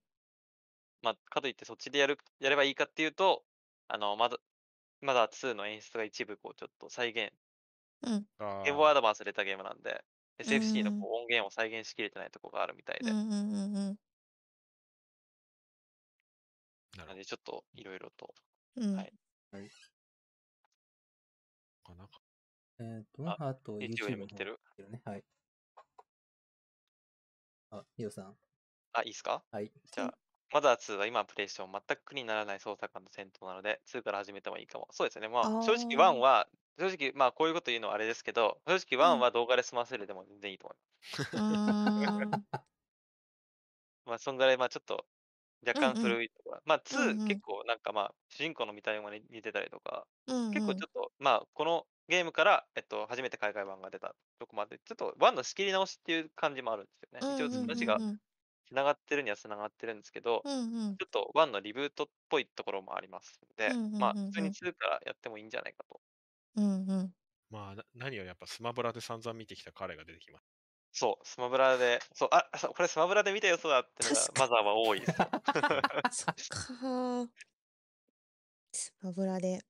[1.03, 3.44] まあ、かといってそっちでやるやればいいかっていうと、
[3.88, 4.38] あの、まだ、
[5.01, 7.33] マザー2の演出が一部こうちょっと再現、
[8.03, 8.27] うん。
[8.38, 8.87] あゲームボー。
[8.87, 10.05] イアードバンスで出たゲームなんで、
[10.38, 13.98] SFC のうんこう音源を再現しきれてないところがあるみたいで、うんうんうんうん。
[16.96, 18.35] なるほなのでちょっといろいろと。
[18.76, 19.09] うん
[19.52, 19.70] はい
[21.87, 22.20] どなんか
[22.81, 24.61] えっと、ああと YouTube も来てる？
[25.04, 25.24] はい。
[27.70, 28.38] あ、ヒロさん。
[28.94, 29.44] あ、いいですか？
[29.52, 29.72] はい。
[29.92, 30.18] じゃあ、
[30.52, 34.88] マザー2は今プレイしても全く苦にならない操作感と戦闘なので、2から始めてもいいかも。
[34.92, 35.28] そうですね。
[35.28, 40.88] まあ、正直1は、正直、まあ、こういうこと言うのはあれですけど、正直1は動画で済ませるでも全然いいと思います。
[44.07, 45.07] まあ、そんぐらい、まあ、ちょっと、
[45.66, 46.18] 若干うんうん。
[46.18, 47.38] 古いところ、まあ、2、うんうん。
[47.38, 57.27] 結構なんかまあ、主人公の見た目も似てたりとか、うん結構ちょっと、まあ、このゲームから、えっと、初めて海外版が出たとこまで、ちょっと1の仕切り直しっていう感じもあるんですよね。
[57.29, 58.18] 一応、話がうん
[58.68, 61.01] 繋がってるには繋がってるんですけど、うんうん。
[61.01, 66.01] ちょっと1のリブートっぽいところもありますので、うんうんうんまあ、普通に2からやってもいいんじゃないかと。
[66.57, 67.14] うんうん。
[67.51, 70.44] まあ、な何よりやっぱスマブラで散々見てきた彼が出てきまし
[70.98, 75.28] そう、スマブラで、そう、あ、これスマブラで見たよそうだってのがマザーは多いですよ。
[76.11, 77.28] そっか
[78.72, 79.61] スマブラで。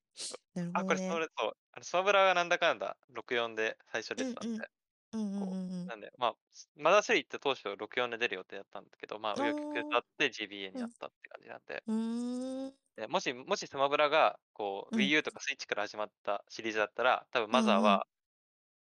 [0.55, 1.09] なるあ、これスほどね。
[1.09, 4.71] マブラ、そう、あのスマブラがなんだかんだ64で最初出てたんで、
[5.13, 6.35] なんで、まあ、
[6.77, 9.41] マザー3って当初64で出る予定だったんだけど、まあ、あー。
[9.41, 12.75] 紆余曲折あって GBA になったって感じなんで、うーん。
[12.97, 15.03] でもし、もしスマブラが、こう、うん。
[15.03, 18.07] Wii U とかスイッチから始まったシリーズだったら、多分マザーは、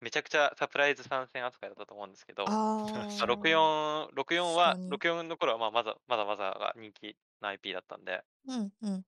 [0.02, 2.52] めちゃくちゃサプライズ参戦扱いだったと思うんですけど、あ
[2.92, 4.90] まあー64、64は、確かに。
[4.90, 9.06] 64の頃はまあまだまだまだが人気な IP だったんで、うんうん。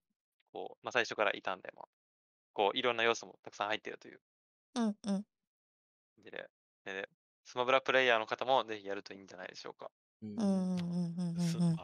[0.53, 1.85] こうまあ、最初からいたんで、まあ、
[2.53, 4.21] こういろんな要素もたくさん入っているという。
[4.75, 5.25] うんうん。
[6.17, 6.49] で、
[6.85, 7.09] で
[7.45, 9.91] スマブラプレイヤーの方もぜひやるといいんじゃないでしょうか。
[10.21, 10.88] うんうん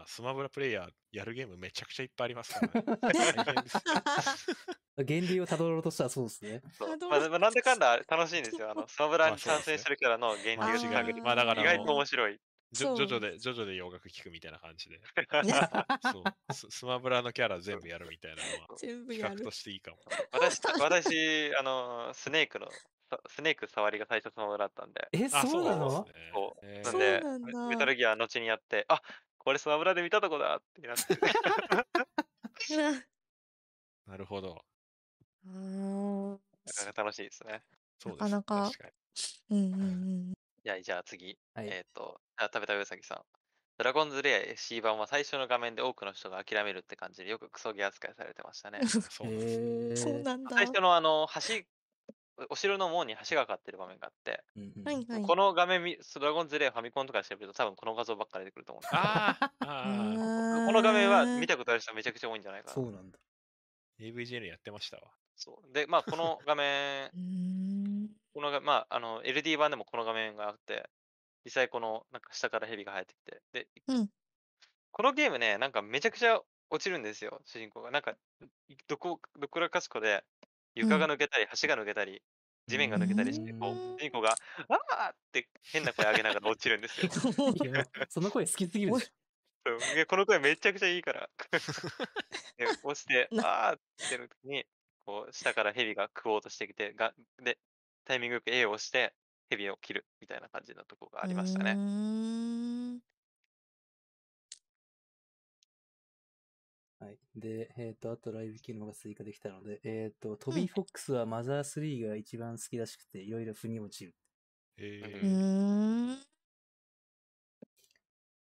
[0.06, 3.24] あスマブラプレイヤーやるゲームめちゃくちゃいっぱいありますからね。
[4.98, 6.62] 源流 をたどろうとしたらそうですね。
[7.10, 8.72] まあ、でもなんだかんだ楽しいんですよ。
[8.72, 11.24] あのスマブラに参戦してるキャラの源流を探る。
[11.24, 12.39] まあだから意外と面白い。
[12.72, 15.00] ジョそうジョで、ジョジョで洋楽聴くみたいな感じで。
[16.12, 16.68] そうス。
[16.70, 19.98] スマブラのキャラ全部やるみたいなのは全部やる企画としていいかも。
[20.32, 22.70] 私、私、あの、スネークの、
[23.10, 26.08] さスネーク触りが最初スマブラだったんで、え、あそうなのそ
[26.62, 27.22] うなんで、
[27.70, 29.02] メタルギア後にやって、あ
[29.45, 31.17] これスマブラで見たとこだってなって、う
[32.81, 32.93] わ
[34.08, 34.65] なるほど。
[35.45, 36.31] あー
[36.65, 37.63] なかなか楽しいですね。
[37.99, 38.89] そうですなかなか確か
[39.49, 39.58] に。
[39.58, 39.86] うんうんう
[40.31, 40.34] ん
[40.65, 41.67] いや、じゃあ次、はい。
[41.67, 43.21] えっ、と、あ食べたうさぎさん。
[43.77, 48.79] ドラゴンズレア SC 版は最初の画面で多くの人が諦めるって感じでよくクソゲー扱いされてましたね。
[48.88, 51.63] そうなんですねへ そうなんだ最初のあの、橋、
[52.50, 62.74] お城の門に橋がかかってる場面があって、うんうんはいはいこの画面見、ドラゴンズレアファミコンとかで調べると多分この画像ばっかり出てくると思うんですけど、あー あー、この画面は見たたことある人めちゃくちゃ多いんじゃないかな。
[62.74, 63.17] そうなんだ。
[64.00, 65.12] AVGN やってましたわ。
[65.36, 67.12] そうで、まあ、この画面、
[68.34, 70.89] このが、まあ、あの、LD 版でもこの画面があって、
[71.43, 74.10] 実際この、なんか下から蛇が生えてきて、で、うん
[74.91, 77.91] このゲームね、なんかめちゃくちゃ落ちるんですよ、主人公が。
[77.91, 78.15] なんか、
[78.88, 80.24] どこ、どこらかしこで、
[80.76, 82.22] 床が抜けたり、橋が抜けたり、
[82.68, 84.36] 地面が抜けたりして、こう、うん主人公が、
[84.70, 87.10] あーって変な声上げながら落ちるんですよ。
[88.10, 89.12] その声好きすぎるでし
[89.66, 91.30] そういやこの声めちゃくちゃいいから。
[92.58, 94.66] で押して、 なあーってる時に、
[95.06, 97.60] こう、下から蛇が食おうとしてきて、がで、
[98.06, 99.16] タイミングよく A を押して、
[99.50, 101.76] 蛇を切るみたいな感じのとこがありましたね。
[107.36, 114.15] で、えっ、と、あとライブ機能が追加できたので、えっ、と、トビー・フォックスはマザー3が一番好きらしくて、いろいろ腑に落ちる。
[114.78, 116.17] うえー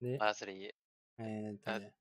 [0.01, 0.71] で、マースリー、
[1.19, 1.93] えっ、とね、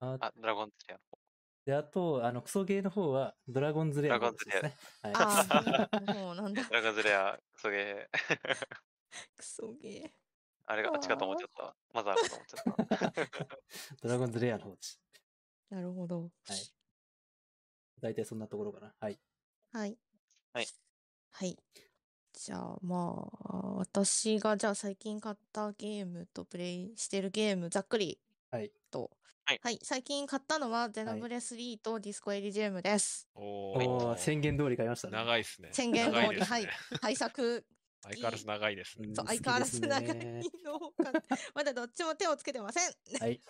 [0.00, 1.18] ああ、ドラゴンズレアの方。
[1.66, 4.74] で、あと、あの、クソゲーの方は、ドラゴンズレアの方ですね。
[5.02, 5.12] はい。
[5.14, 8.18] ああもうなんだドラゴンズレア、クソゲー。
[9.36, 10.10] クソゲー
[10.66, 11.74] あれが、あっちかと思っちゃったわ。
[11.92, 13.56] マザーかと思っちゃった。
[14.02, 15.00] ドラゴンズレアの方です。
[15.70, 16.72] なるほどはい。
[18.00, 18.94] 大体そんなところかな。
[19.00, 19.18] はい。
[19.72, 19.98] はい。
[20.52, 20.66] はい。
[21.30, 21.56] はい。
[22.32, 28.18] じゃあまあ、私がじゃあ最近買ったゲームとプレイしてるゲーム、ざっくり
[28.50, 28.70] はい。
[28.90, 29.10] と
[29.62, 33.26] はい、最近買ったのはゼノブレ3とディスコエリジウムです。
[33.34, 35.16] おおーー宣言通り買いましたね。
[35.16, 35.70] 長いですね。
[35.72, 36.68] 宣言通り、ねはい。
[37.00, 37.64] 対策、
[38.02, 39.08] 相変わらず長いですね。
[39.08, 41.20] うんそう相変わらず長いねのを買って
[41.54, 42.92] まだどっちも手をつけてません。
[43.20, 43.34] はい。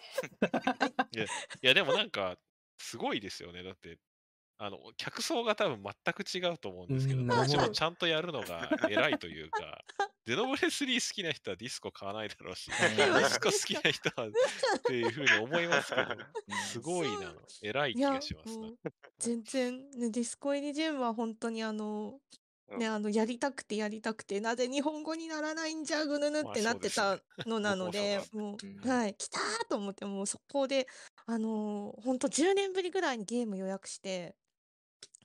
[1.63, 2.39] いや、でもなんか、
[2.79, 3.63] すごいですよね。
[3.63, 3.99] だって、
[4.61, 9.85] あの、客層が多分全く違うと思うんですけど、うんどっちもちゃんとやるのが 偉いというか、
[10.27, 14.31] ゼノブレ3好きな人はディスコ買わないだろうし、デうんィスコ好きな人はっ
[14.85, 16.07] ていうふうに思いますけど、
[16.67, 18.73] すごいな、偉い気がしますなも。
[18.73, 18.79] う
[19.19, 22.39] 全然、ね、ディスコエリジウムは本当にあの、うん
[22.77, 30.87] ね、あの、やりたくてやりたくて、なぜ日本語にならないんじゃ、ぐぬぬまあってなってた のなので、僕もうはい、来たーと思って、もうそこで、
[31.27, 34.37] あのー、本当10年ぶりぐらいにゲーム予約して、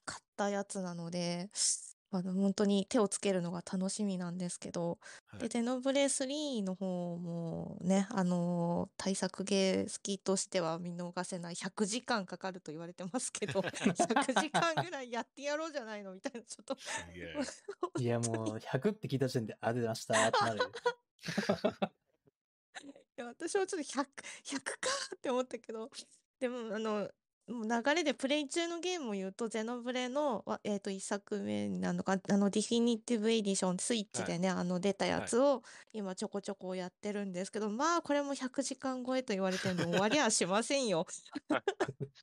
[0.05, 1.49] 買ったやつなので、
[2.19, 5.39] あの、本当に手をつけるのが楽しみなんですけど、はい。
[5.39, 11.55] で、ゼノブレ3の方もね、あのー対策ゲー好きとしては見逃せない。
[11.55, 16.77] 100時間かかると言われてますけど、100時間ぐらいやってやろうじゃないのみたいな、ちょっと。
[17.95, 20.75] いや、もう、100って聞いた時点で、あ、出ましたってなるよ。
[23.17, 25.89] いや私はちょっと100、100かって思ったけど、
[26.39, 27.09] でも、あの、
[27.47, 41.05] 流れでプレイ中のゲームを言うと、ゼノブレの、わえっ、と、1作目になるのか、あの、ディフィニティブエディション、スイッチでね、あの、出たやつを、今ちょこちょこやってるんですけど、まあ、これも100時間超えと言われてるの終わりはしませんよ。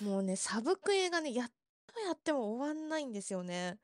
[0.00, 1.52] もうね、サブクエがね、やっ
[1.86, 3.78] とやっても終わんないんですよね。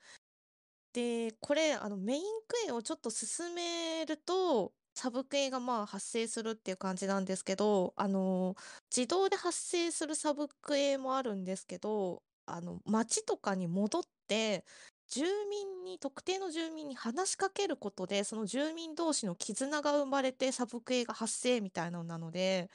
[0.95, 8.55] で、これ、あの、メインクエをちょっと進めると、サブクエがまあ発生するっていう感じなんですけど、あの、
[8.95, 14.65] 自動で発生するサブクエもあるんですけど、あの、街とかに戻って、
[15.09, 22.71] 住民に、特定の住民に話しかけることで、その住民同士の絆が生まれてサブクエが発生みたいなのなので、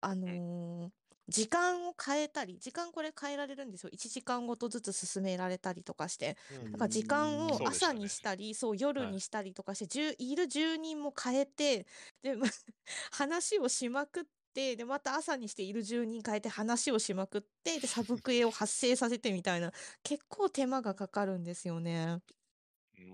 [0.00, 3.90] あのー時間を変えたり、時間これ変えられるんですよ。
[3.92, 6.36] 1時間ごとずつ進められたりとかして。
[6.50, 11.86] うんだから時間うんを朝にしたり、そう夜はいにしたりとかして、じゅういる住人も変えて、
[12.22, 12.46] で、ま
[13.12, 22.20] 話をしまくって、で、また朝にしている住人変えて話をしまくって、で、 サブクエを発生させてみたいな、結構手間がかかるんですよね。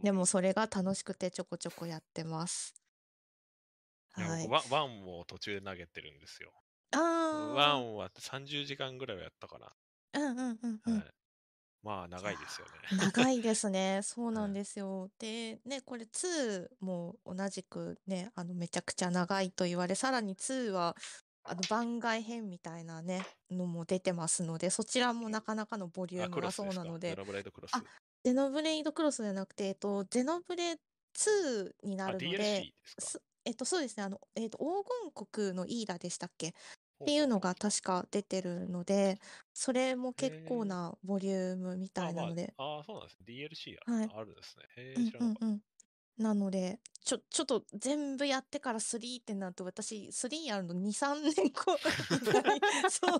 [0.02, 2.74] でもそれが楽しくてちょこちょこやってます。
[4.12, 4.50] はい。
[4.50, 6.52] ワンワンも途中で投げてるんですよ。
[6.94, 6.98] あ
[7.52, 7.74] ワあ。
[7.74, 9.58] ンは30時間ぐらいはやったか
[10.12, 11.04] うんうんうんうん。
[11.04, 11.04] な。
[11.04, 11.14] はい。
[11.82, 12.80] まあ、長いですよね。
[12.90, 14.00] 長いですね。
[14.02, 15.10] そうなんはいですよ。
[15.18, 20.94] で、ね、これ2も同じくね、あの、めちゃくちゃ長いと言われ、さらに2は、
[21.42, 26.84] あの、番外編みたいなね、のも出てますので、そちらもなかなかのボリュあ、ームがそうクロスですか？
[26.84, 27.72] なので、ゼノブレイドクロス。
[27.72, 27.84] あ
[28.24, 30.76] ゼノブレイドクロスじゃなくて、えっと、ゼノブレ
[31.14, 33.10] 2になあ、るの DLC で、ですか？
[33.12, 34.64] すえっと、そうですね、あの、えっと、黄
[35.12, 36.54] 金国のイーダでしたっけ？
[37.02, 39.18] っていうのが確か出てるので、
[39.52, 43.18] それも結構なボリュームみたいなので、あ、まあ、あそうなんです。
[43.24, 44.64] DLC あ,、はいあるんですね。
[44.76, 45.24] へえ、なかった。
[45.24, 45.60] うんうん。
[46.16, 51.76] なので、ちょ、ちょっと全部やってから3ってなると、私、3やるの2、3年後
[52.88, 53.16] そ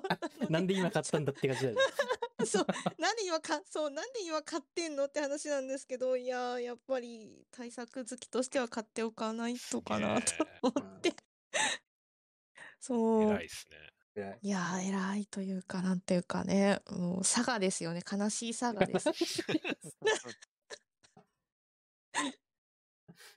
[0.49, 1.77] うなんで今買ったんだって感じだよ
[2.47, 2.67] そう、
[2.99, 10.33] なんで今か、そう、なんで今買ってんのって話なんですけど、いやー、やっぱり対策好きとしては買っておかないとかなと
[10.63, 11.15] 思って。
[12.87, 13.23] そう。
[13.23, 13.77] 偉いですね。
[14.15, 18.03] 偉いいやー、偉いというか、なんていうかね、もう、佐賀ですよね。
[18.11, 19.09] 悲しい佐賀です。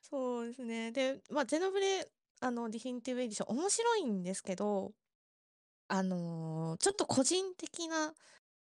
[0.01, 0.91] そうですね。
[0.91, 2.09] で、まあ、ゼノブレ、
[2.41, 4.93] あの、ディフィニティブエディション、面白いんですけど、
[5.89, 8.13] あのーちょっと個人的な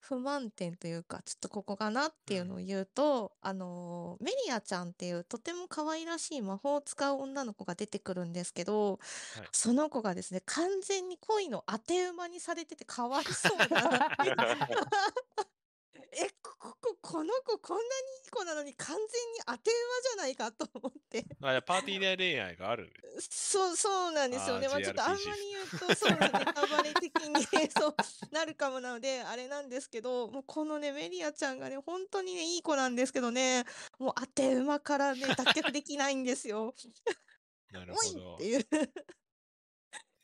[0.01, 8.97] 不満点というか、ちょっとここかなっていうのを言うと、あのーメリアちゃんっていうとても可愛らしい魔法を使う女の子が出てくるんですけど、は
[9.43, 9.47] い。
[9.51, 14.09] その子がですね、完全に恋の当て馬にされててかわいそうだな
[15.93, 17.87] え、こ、こ、ここの子こんなに
[18.23, 21.25] いい子なのに完全に当て馬じゃないかと思って。
[21.41, 22.93] あいやパーティー内恋愛がある。
[23.19, 24.67] そう、そうなんですよね。
[24.67, 27.95] あーまあちょっとあんまり言うと、そうなんネタバレ的にそう
[28.31, 33.65] なるかもなので、あれなんですけど、もうこのね、メリアちゃんがね、本当にね、いい子なんですけどね、
[33.99, 36.73] もう当て馬からね、脱却できないんですよ。
[37.71, 38.43] なるほどって。
[38.45, 38.67] いう。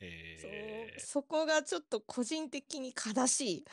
[0.00, 3.64] えーそう、そこがちょっと個人的に悲しい。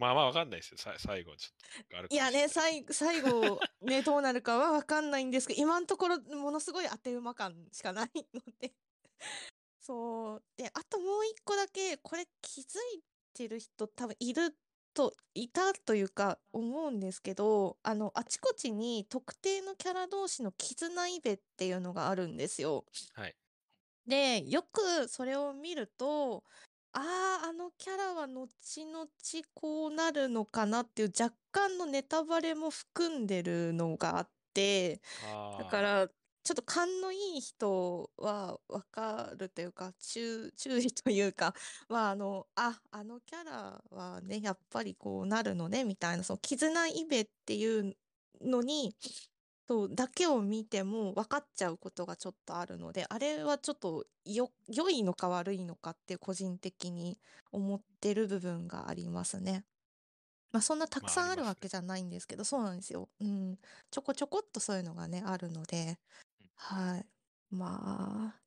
[0.00, 0.78] まあまあわかんないですよ。
[0.78, 8.72] さ最後ちょっとあるかいやね、最最後、ね、 どうなるかはわかんないんですけど、今のところ、ものすごい当て馬感しかないので。
[9.78, 10.42] そう。
[10.56, 13.02] で、あともう一個だけ、これ気づい
[13.34, 14.56] てる人多分いる
[14.94, 22.86] と、いたというか思うんですけど、あの、あちこちに特定のキャラ同士の絆イベっていうのがあるんですよ。
[23.12, 23.36] はい。
[24.06, 26.42] で、よくそれを見ると、
[26.92, 29.06] ああ、あのキャラは後々
[29.54, 35.00] こうなるのかなっていう若干のネタバレも含んでるのがあって、
[35.56, 36.08] だかあら、
[36.42, 41.54] ちょっと勘のいい人はわかるというか、注 注意というか、
[41.88, 47.96] まあ、あの、あ、あのキャラはね、やっぱりこうなるのね、みたいな、その絆イベっていう
[48.40, 48.96] のに、
[49.70, 57.20] そう、だけを見ても分かっちゃうことがちょっとあるので、あれはちょっとよ、良いのか悪いのかって個人的に
[57.52, 59.64] 思ってる部分がありますね。
[60.52, 63.08] まあそんなたくまあさんあるわけじゃないんですけど、そうなんですよ。
[63.20, 63.58] うん。
[63.90, 65.98] ちょこちょこっとそういうのがね、あるので、
[66.56, 67.06] はい。
[67.50, 68.42] まあ、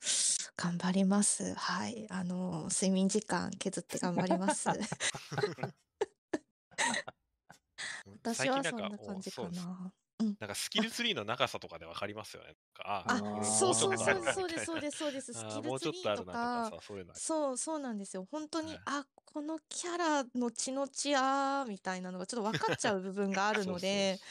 [0.57, 1.53] 頑張ります。
[1.55, 2.07] はい。
[2.11, 4.71] あの、睡眠時間削って頑張ります。
[8.23, 9.49] 私最はそん近なんかな感じそ
[10.19, 10.35] な。
[10.39, 12.55] なんかスキルツリーの長さとかでわかりますよね。
[13.05, 15.33] ああーそうそうそうそうです、そうです、そうです。
[15.33, 16.73] スキルツリーとか
[17.11, 18.25] そうそう、そうなんですよ。
[18.31, 24.21] 本当に、はいあ、このキャラの血の血あーみたいなのがちょっと分かっちゃう部分があるので、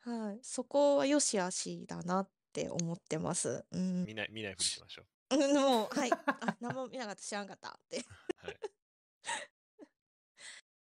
[0.00, 0.40] はい。
[0.42, 3.64] そこは良し悪しだなって思ってます。
[3.72, 4.04] うん。
[4.04, 6.16] 見ない、見ないふりしましょうんもう、はい。
[6.40, 8.04] あ、何も見なかった、知らんかったって。
[8.42, 8.46] う。
[8.46, 8.60] はい。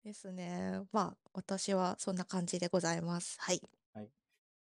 [0.03, 0.82] ですね。
[0.91, 3.38] まあ、私はそんな感じでございます。
[3.39, 3.62] はい。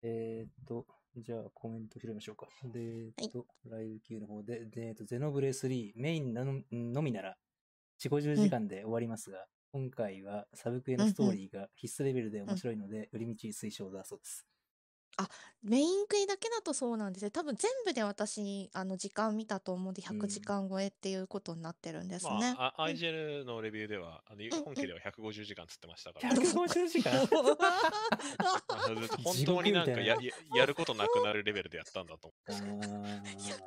[0.03, 0.87] えーっと、
[1.17, 2.49] じゃあコメント拾いましょうか。
[2.65, 7.37] で、えーっと、ライブ Q の方で、で、えーっと、ゼノブレ3、メインののみなら、
[7.99, 14.47] 4、50時間で終わりますが、今回はサブクエのストーリーが必須レベルで面白いので、売り道推奨だそうです。
[15.63, 17.31] メインクエだけだとそうなんですね。
[17.31, 22.55] 多分全部で私、あの、時間見たと思うんで、100時間超えっていうことになってるんですね。
[22.59, 27.13] まあ、あうん IGL のレビューでは、あのん本家では150時間つってましたから、150時間？
[27.13, 30.17] あの本当になんかやや
[30.55, 32.81] やることなくなるレベルでやったんだと思う。
[32.81, 33.63] あー150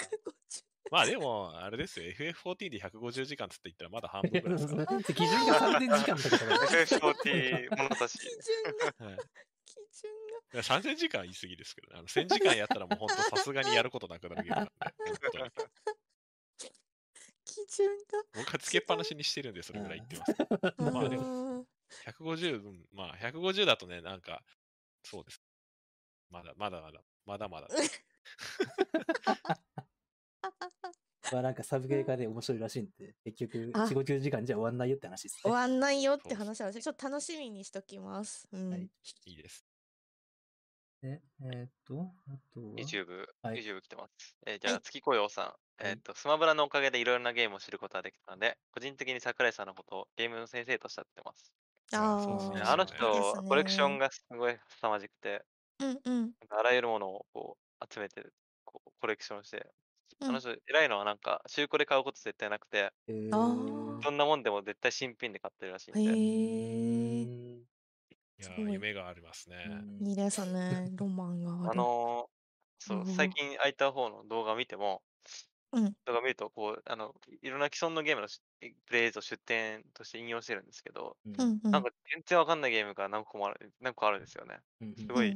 [0.92, 4.86] まあでも、あれですよ、FF14 で150時間つって言ったらまだ半分ぐらいですから。
[5.02, 6.82] 基準が3000時間とかだから。
[6.84, 8.20] FF40 物差し。
[8.20, 9.55] 基準が、はい基
[10.02, 10.12] 準
[10.54, 11.96] いや3000時間は言い過ぎですけどね。
[12.00, 14.74] あの1000時間やったらもう本当さすがにやることなくなるゲームなんで。
[17.46, 17.90] 基準
[18.34, 20.34] 僕はつけっぱなしにしてるんで、それぐらい言ってます。
[20.34, 20.46] が。
[20.92, 21.66] まあでもも。
[22.20, 24.44] 150、うんまあ150だとね、なんか、
[25.04, 25.42] そうです。
[26.30, 27.70] まだまだまだ、まだまだ。
[31.32, 35.42] まあなんかサブゲー化で面白いらしいんで、結局、あ4、50時間じゃ終わんないよって話ですね。
[35.44, 36.82] 終わんないよって話なんですよ。
[36.82, 38.48] ちょっと楽しみにしときます。
[38.52, 38.70] うん。
[38.70, 38.82] はい
[39.26, 39.66] いいです。
[41.02, 44.36] でえーっと、あとは？YouTube、はい YouTube 来てます。
[44.46, 45.46] えーじゃあ、はい月雇用さん。
[45.48, 51.54] いえっ、と、スマブラのおかげでいろいろなゲームを知ることができたので、個人的に桜井さんのことをゲームの先生と慕ってます。
[51.94, 55.44] あそうですねあ、あのいいです人、ねコレクションがすごい凄まじくて、
[55.80, 56.22] うんうん。
[56.22, 58.26] なんかあらゆるものをこう集めて
[58.64, 59.68] こうコレクションして、
[60.20, 66.20] うんあの人偉いのはなんか中古で買うこと絶対なくて、えーどんなもんでも絶対新品で買ってるらしいんへで、
[67.18, 67.28] うえ。
[68.44, 69.56] ーんい夢がありますね。
[69.66, 70.90] うんいいですね。
[70.96, 71.74] ロマンがある。
[71.74, 72.32] あのー
[72.80, 75.04] そうう、ん最近空いた方の動画を見ても、
[75.72, 78.42] うん動画見ると、こう、あの、いろんな既存のゲームのし
[78.86, 81.62] プレイ映像を出典として引用してるんですけど、うん。
[81.72, 84.60] なんか全然わかんないゲームが何個もある、何個あるんですよね。
[84.82, 85.36] うんすごい。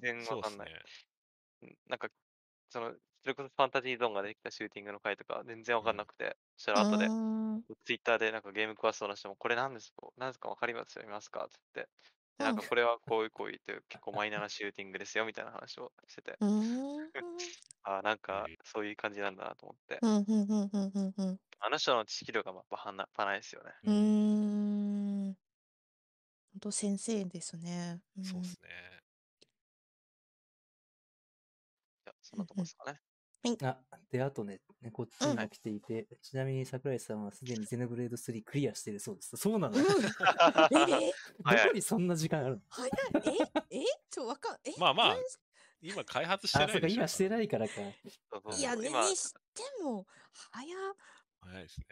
[0.00, 0.70] 然わかんない。。
[1.62, 2.08] うんなんか、
[2.70, 7.12] その、それこそファンタジーゾーンができたシューティングの回とか全然わかんなくて、そしたら後で
[7.86, 10.08] ツイッターでなんかゲーム詳しそうな人も、これ何ですか？
[10.16, 11.88] 何ですかわかりますよ、見ますかつって。
[12.38, 16.38] でなんかうんこれはこういうこういうという結構マイナーなシューティングですよみたいな話をしてて。
[17.84, 20.00] ああ、なんかそういう感じなんだなと思って。
[21.62, 23.72] あの人の知識量がまあ半端ないですよね。
[23.84, 25.36] うーん。
[26.52, 28.00] 本当先生ですね。
[28.16, 29.00] うんそうですね。
[32.06, 33.00] じゃあそんなとこですかね。
[33.62, 33.78] あ、
[34.10, 39.36] で、あとね、ねこっちにも来ていて、ちなみに桜井さんはすでにゼノブレード3クリアしてるそうです。
[39.36, 39.84] そうなの、えー、
[41.44, 41.68] 早い。
[41.68, 42.62] こにそんな時間あるの？
[42.68, 42.90] 早い。
[43.70, 43.78] え？
[43.80, 43.84] え？
[44.10, 44.74] ちょ、わかん、え？
[44.78, 45.22] まあまあえ
[45.82, 47.74] 今開発してなあ、そうか、いでしょ今してないからか。
[47.74, 49.38] そうそういや、ね、にして
[49.82, 50.06] も、
[50.52, 50.64] 早。
[50.64, 50.94] っ。
[51.40, 51.86] 早いですね。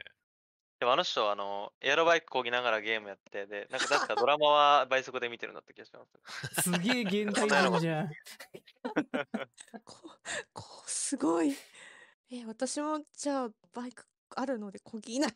[0.78, 6.04] でもあの人、あの、エアロバイク漕ぎながらゲームやって、で、なんか確かドラマは倍速で見てるんだった気がしま
[6.54, 6.62] す。
[6.62, 8.08] すげえ限界なんじゃん。
[9.84, 9.94] こ、
[10.52, 11.52] こ、すごい。
[12.30, 14.04] え、私も、じゃあ、バイク
[14.36, 15.34] あるので、こぎなが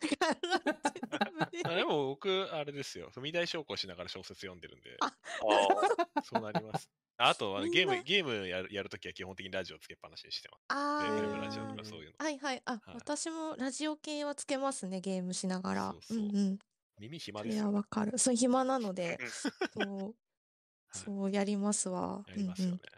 [1.64, 3.10] らでも僕、あれですよ。
[3.14, 6.88] 踏み台昇降しながら小説読んでるんで、あああ、そうなります。
[7.28, 10.60] あとはゲーム、ゲームやるやるときは基本的にラジオつけっぱなしにしてます。
[10.68, 12.12] あで、ームラジオとかそういうの。
[12.18, 12.62] はいはい。
[12.64, 15.92] あ、はい私もラジオ系はつけますね、ゲームしながら。
[15.92, 16.58] そうそううんうん。
[17.00, 17.72] 耳暇ですよ。
[17.72, 18.18] わかる。
[18.18, 19.18] そう、暇なので、
[19.72, 20.14] そう、 はい
[20.94, 22.22] そうやりますわ。
[22.28, 22.92] やりますよねうんうん。。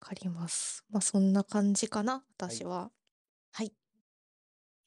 [0.00, 0.84] かります。
[0.90, 2.90] まあ、そんな感じかな、私は。
[3.52, 3.72] はい。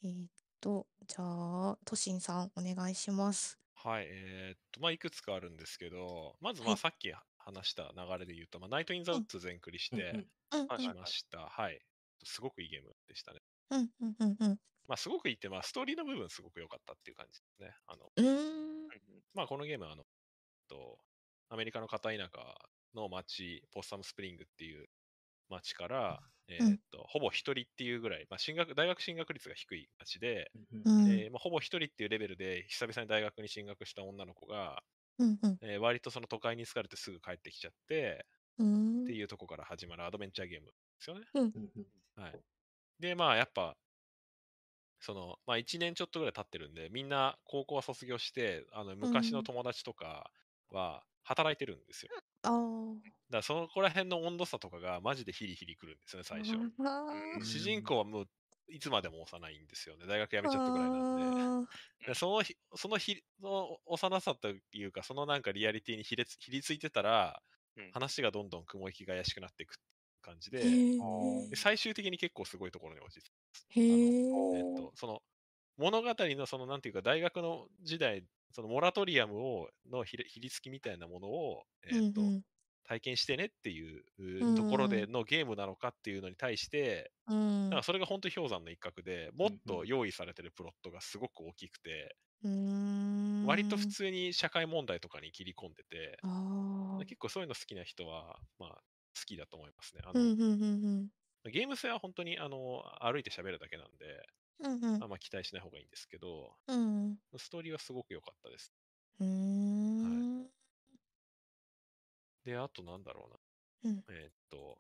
[0.04, 0.28] えーっ
[0.60, 3.58] と、じゃあ、トシンさん、お願いします。
[3.86, 11.42] はい、えーっと、まあ、いくつかあるんですけど、まず、まあ、はいさっき話した流れで言うと、まあ、ナイト・イン・ザ・ウッズ全クリしうんてうん、はいしました。
[11.42, 11.80] はい。
[12.24, 13.42] すごくいいゲームでしたね。
[13.70, 14.60] うん、うん、うん、うん。
[14.88, 17.76] まあ、すごくいいって、まあ、ストーリーの部分すごく良かったっていう感じですね。
[17.86, 18.12] あの。
[19.36, 20.04] まあ、このゲームは、あの、
[20.68, 20.98] と、
[21.50, 22.30] アメリカの片田舎
[22.96, 24.88] の町、ポッサムスプリングっていう
[25.50, 30.52] 町から、えーっと、ほぼ一人っていうぐらい、まあ、進学、大学進学率が低い町で、
[30.84, 34.84] うん、えーまあ、ほぼ一人っていうレベルで、久々に大学に進学した女の子が、
[35.20, 35.60] うん、うん。
[35.62, 38.28] えー割とその都会に疲れてすぐ帰ってきちゃって、
[38.58, 39.04] うん。
[39.04, 41.28] っていうとこから始まるアドベンチャーゲームですよね。
[41.36, 41.70] うん、
[42.16, 42.40] はい。
[43.00, 43.78] で、まあ、やっぱ、
[45.00, 50.32] その、まあ、1年ちょっとぐらい経ってるんで、みんな高校は卒業して、あの、昔の友達とか
[50.70, 52.12] は働いてるんですよ。
[52.46, 56.58] あーだから、そのこら辺の温度差とかがマジでヒリヒリくるんですよね、最初。
[56.80, 58.30] あうん主人公はもう、
[58.70, 60.08] いつまでも幼いんですよね。
[60.08, 61.36] 大学辞めちゃったぐらいなんで。
[62.16, 67.44] そのひ、そのひ、その幼さというか、そのなんかリアリティにひれつひりついてたら、
[67.76, 69.78] うん話がどんどん雲行きが怪しくなっていく
[70.22, 70.84] 感じで、
[71.50, 73.34] で最終的に結構すごいところに落ち着く。
[73.76, 73.82] え。
[73.82, 73.82] へ
[74.58, 74.64] ええ。
[74.64, 75.22] っと、その、
[75.78, 78.26] 物語のその、なんていうか、大学の時代、
[78.56, 82.42] そのモラトリアムを、のひりつきみたいなものを、えっと、うん
[82.88, 87.70] 体験してねっていううんうところでのゲームなのかっていうのに対して、うん。
[87.72, 93.46] なんかそれが本当に氷山の一角で、もっと用意されてるプロットがすごく大きくて、うん。
[93.48, 97.06] 割と普通に社会問題とかに切り込んでて、ああ。
[97.06, 98.76] 結構そういうの好きな人は、まあ、好
[99.26, 100.04] きだと思いますね。
[100.06, 101.10] あのうん、うん、
[101.44, 104.28] うん、ゲーム性は本当にあの歩いて喋るだけなんで、
[104.60, 104.84] うん。
[104.84, 107.20] うん、あんま期待しない方がいいんですけど、うん。
[107.38, 108.74] ストーリーはすごく良かったです。
[109.20, 109.28] うん。
[110.02, 110.08] う
[110.44, 110.52] ん。
[112.46, 113.28] で、あとなんだろ
[113.84, 113.92] うな。
[113.92, 114.80] うんえーっと、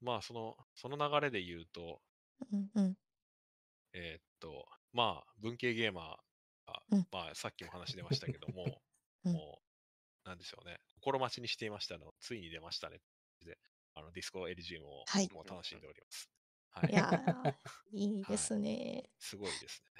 [0.00, 2.02] まあ、その、その流れで言うと、
[2.52, 2.96] うん、うん。
[3.92, 6.04] えーっと、まあ、文系ゲーマー
[6.66, 8.82] が、うんまあ、さっきも話出ましたけども、
[9.24, 9.62] うんも
[10.26, 13.00] う、なんでしょうね、心待ちにしていましたの、ついに出ましたね。
[13.42, 13.58] で、
[13.94, 16.30] あの、ディスコ LGM を、はいもう楽しんでおります。
[16.74, 19.04] はいいやー、いいですね。
[19.18, 19.94] すごいですね。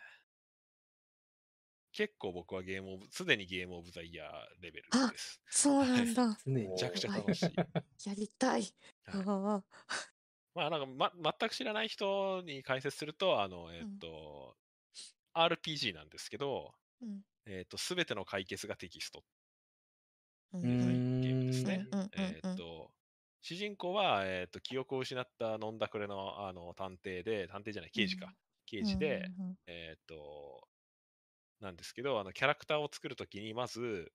[1.93, 4.29] 結構僕はゲームオブ、すでにゲームオブザイヤー
[4.61, 5.41] レベルあです。
[5.49, 6.39] そうなんだ。
[6.45, 7.55] 常にめちゃくちゃはい楽しい。
[8.09, 8.75] やりたい。
[9.07, 9.65] あはいあ。
[10.55, 14.57] まあ、なんか、ま、全く知らない人に解説すると、あの、えっ、と、
[15.35, 17.23] RPG なんですけど、うん。
[17.47, 19.25] えっ、と、すべての解決がテキスト
[20.53, 21.87] ゲームですね。
[21.91, 22.91] うんうんうんえっ、と、
[23.45, 28.33] 主人公は、えっ、と、記憶を失った飲んだくれの、あの、探偵で、探偵じゃない、刑事か。
[28.65, 29.55] 刑事で、うん。
[29.67, 30.67] えっ、と、
[31.61, 34.11] なんですけど、あの、キャラクターを作るときに、まず、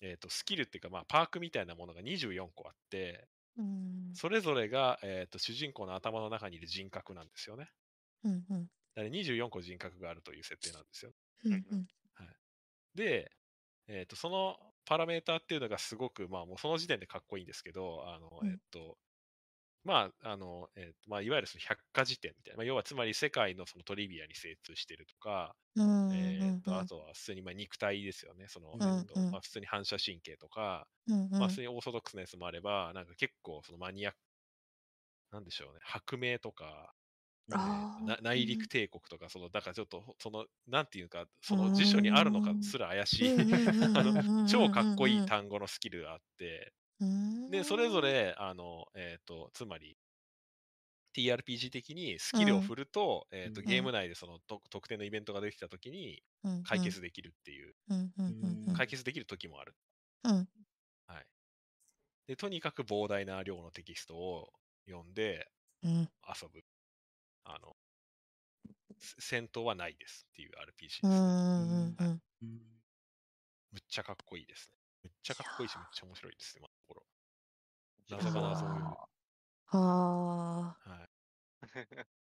[0.00, 4.10] えっ、と、スキルっていうか、まあ、パークみたいなものが24個あって、うん。
[4.12, 7.68] それぞれが、えっ、と、主人公の頭の中にいる人格なんですよね。
[8.24, 8.66] うんうん。
[8.96, 11.12] だから24個人格があるという設定なんですよ。
[11.44, 11.86] うんうん。
[12.96, 13.30] で、
[13.86, 18.50] えっ、と、そのパラメーターっていうのがすごく、まあもうその時点でかっこいいんですけど、あの、うん。
[18.50, 18.98] えっ、と、
[19.84, 26.80] まあ、あの、えっ、と、まあ、いわゆるその百科事典みたいな、まあ、要はつまり世界のそのトリビアに精通してるとか、うんえっ、と、うん。
[26.80, 28.46] あとは普通にまあ肉体ですよね。
[28.48, 34.18] その、うんえっとうんまあ、普通に反射神経とか、うんまあ、普通にオーソドックスなやつもあれば、なんか結構そのマニアック、
[35.32, 36.93] なんでしょうね、白明とか、
[38.22, 46.72] 内陸帝国とか、その、だからちょっと、その、なんていうか、その辞書にあるのかすら怪しい、あの、超かっこいい単語のスキルがあって、
[47.50, 49.96] で、それぞれ、あの、えっ、と、つまり、
[51.14, 56.22] TRPG 的にスキルを振ると、えっ、と、うんゲーム内でそのと特定のイベントができたときに
[56.64, 59.76] 解決できるっていう、うんうんうんうん解決できる時もある。
[60.24, 60.48] うん
[61.06, 61.26] はい。
[62.26, 64.50] で、とにかく膨大な量のテキストを
[64.86, 65.48] 読んで
[65.82, 66.64] うん遊ぶ。
[67.44, 67.76] あの、
[68.98, 71.16] せ戦闘はないですっていう RPG です、うね。
[71.16, 72.80] んうんうん
[73.72, 74.78] むっちゃかっこいいですね。
[75.04, 77.06] むっちゃかっこいいし、むっちゃ面白いですね、今のところ。
[78.08, 78.84] 謎が謎を呼ぶ。
[79.72, 81.08] あはい。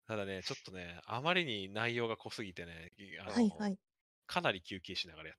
[0.08, 3.78] ただね、ちょっとね、あまりに内容が濃すぎてね、いああのはいはい
[4.26, 5.38] かなり休憩しながらやっ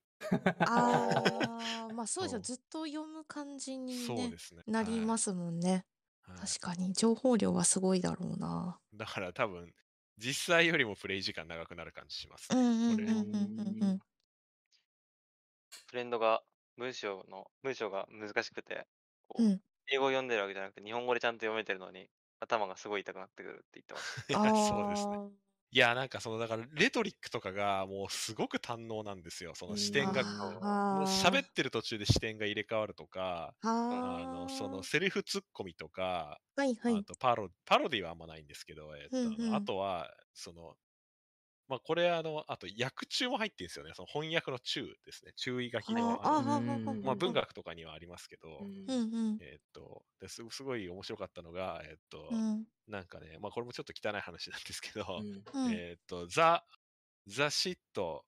[0.61, 4.63] ああまあそうですよずっと読む感じにねそうですね。
[4.67, 5.85] なりますすもんね
[6.27, 9.75] はい確かに情報量はすごいだろうなだから多分、
[10.19, 12.57] 実際よりもプレイ時間長くなる感じしますうね。
[12.57, 14.05] んうんこれうんうんうんうん
[15.89, 16.45] フレンドが
[16.77, 18.87] 文章の、文章が難しくて、
[19.29, 19.61] こううん
[19.95, 22.11] 英語を読んでるわけじゃなくて、日本語でちゃんと読めてるのに、
[22.41, 24.23] 頭がすごい痛くなってくるって言ってました。
[24.29, 25.19] いやそうですね。
[25.75, 29.55] いや、なんかその、だから、レトリックとかがもうすごく堪能なんですよ。
[29.57, 30.25] その視点が、
[31.07, 33.57] 喋ってる途中で視点が入れ替わるとか、
[33.89, 36.95] あの、そのセリフツッコミとか、はいはい。
[36.97, 40.77] あとパロ、パロディはあんまないんですけど、えっと、うんうんあとは、その、
[41.69, 43.93] まあ、これあの、あと訳中も入ってるんですよね。
[43.95, 45.33] その翻訳の中ですね。
[45.37, 46.61] 注意書きの、ああの。
[47.03, 48.71] まあ、文学とかにはありますけど。
[49.41, 52.67] えっと、ですすごい面白かったのが、えっと、うん。
[52.87, 55.73] なんかね、まあ、これもちょっと汚い話なんですけど、うん。
[55.73, 56.65] えっと、ザ、
[57.27, 58.27] ザ・シット、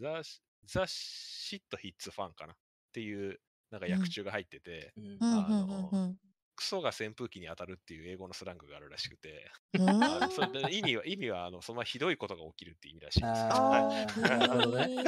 [0.00, 0.22] ザ・
[0.64, 2.56] ザ・シット・ヒッツ・ファンかなっ
[2.92, 6.20] ていう、なんか訳中が入ってて、うんあうんのうんうん。
[6.60, 13.40] クソが扇風機に当たるっていう英語のスラングがあるらしくて、うんあのそれで意味は、意味は、あの、そんなひどいことが起きるっていう意味らしいんです
[14.20, 15.04] なるほどね。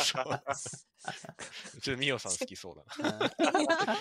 [0.00, 0.36] ちょっ
[1.84, 3.30] とミオさん好きそうだな。
[3.30, 3.96] あ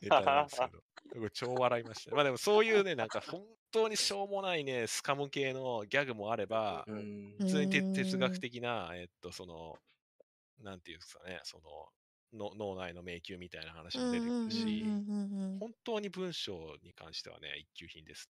[0.00, 0.82] ネタなんですけど。
[1.18, 2.14] これ超笑いました。
[2.14, 9.74] まあでもそういうね、なんか本当にしょうもないね、スカム系のギャグもあれば、普通に哲学的な、えっと、その、
[10.60, 11.64] なんていうんですかね、その、
[12.32, 14.84] の脳内の迷宮みたいな話も出てくるし、
[15.58, 18.30] 本当に文章に関してはね、一級品です。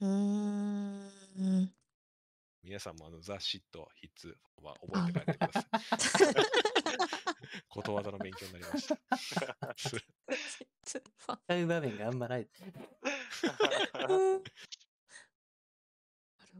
[0.00, 1.00] うん。
[1.00, 1.74] うん。
[2.62, 5.60] 皆さんもあの、ザ・シット・ヒッツは覚えて帰ってくださ
[6.30, 6.34] い。
[7.68, 8.98] ことわざの勉強になりました。
[10.84, 11.00] 使
[11.62, 12.48] う場面があんまない。
[13.92, 14.42] なる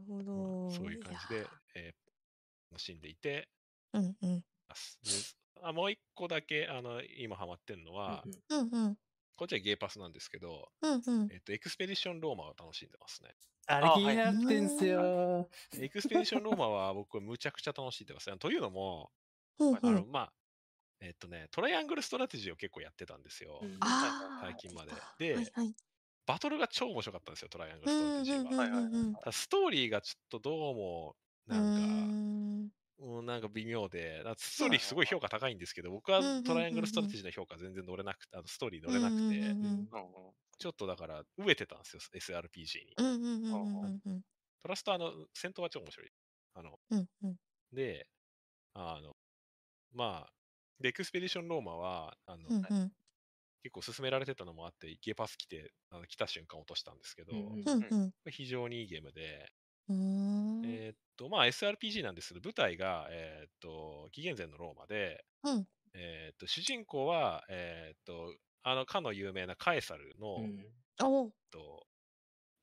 [0.07, 0.71] ほど。
[0.71, 2.05] そういう感じで、えー
[2.71, 3.47] 楽しんでいて。
[3.93, 4.43] うんうん。
[5.61, 8.97] あもう一個だけ、あの、今ハマってんのは、うんうん。
[9.35, 11.31] こっちはゲーパスなんですけど、うんうん。
[11.31, 13.35] えっと、エクスペディションローマを楽しんでますね。
[13.67, 15.49] あれ気になってんすよ。
[15.77, 18.37] エクスペディションローマは僕むちゃくちゃ楽しんでます。
[18.37, 19.11] というのも、
[19.59, 20.07] うんうあの、ん。
[20.07, 20.33] まあ、
[21.01, 23.59] えっとね、トライアングルストラテジーを結構やってたんですよ。
[23.61, 24.47] うんああ。
[24.47, 25.75] 最近までではいはい。
[26.27, 28.51] バトルが超面白かったんですよ、トライアングルうんストラテジーは。
[28.51, 29.17] うんはいはいうんうん。
[29.21, 32.13] ただストーリーがちょっとどうも、なんか、
[32.65, 32.69] ん
[32.99, 39.55] うん、なんか微妙で、ストーリーすごい評価高いんですけど、僕はトライアングルストラテジーの評価全然乗れなくて、あのストーリー乗れなくて、
[40.57, 42.95] ちょっとだから飢えてたんですよ、SRPG に。
[44.63, 46.09] トラストあの、戦闘は超面白い。
[46.55, 47.35] あの、うんうん。
[47.73, 48.07] で、
[48.73, 49.15] あの、
[49.93, 50.33] まあ、
[50.79, 52.91] で、エクスペディションローマは、あの、うんうん。
[53.63, 59.51] 結構勧められてたのもあって、ゲーパス来て、あの来た瞬間落としたんですけど、うんうんうん非常にいいゲームで、
[59.89, 60.79] うーん。
[60.79, 65.67] えーっと、まあ SRPG なんですけど、舞台が、えーっと、紀元前のローマで、うん。
[65.93, 70.71] えーっと、主人公は、えーっと、あの、かの有名なカエサルの、えっ
[71.01, 71.33] おう。
[71.51, 71.87] と、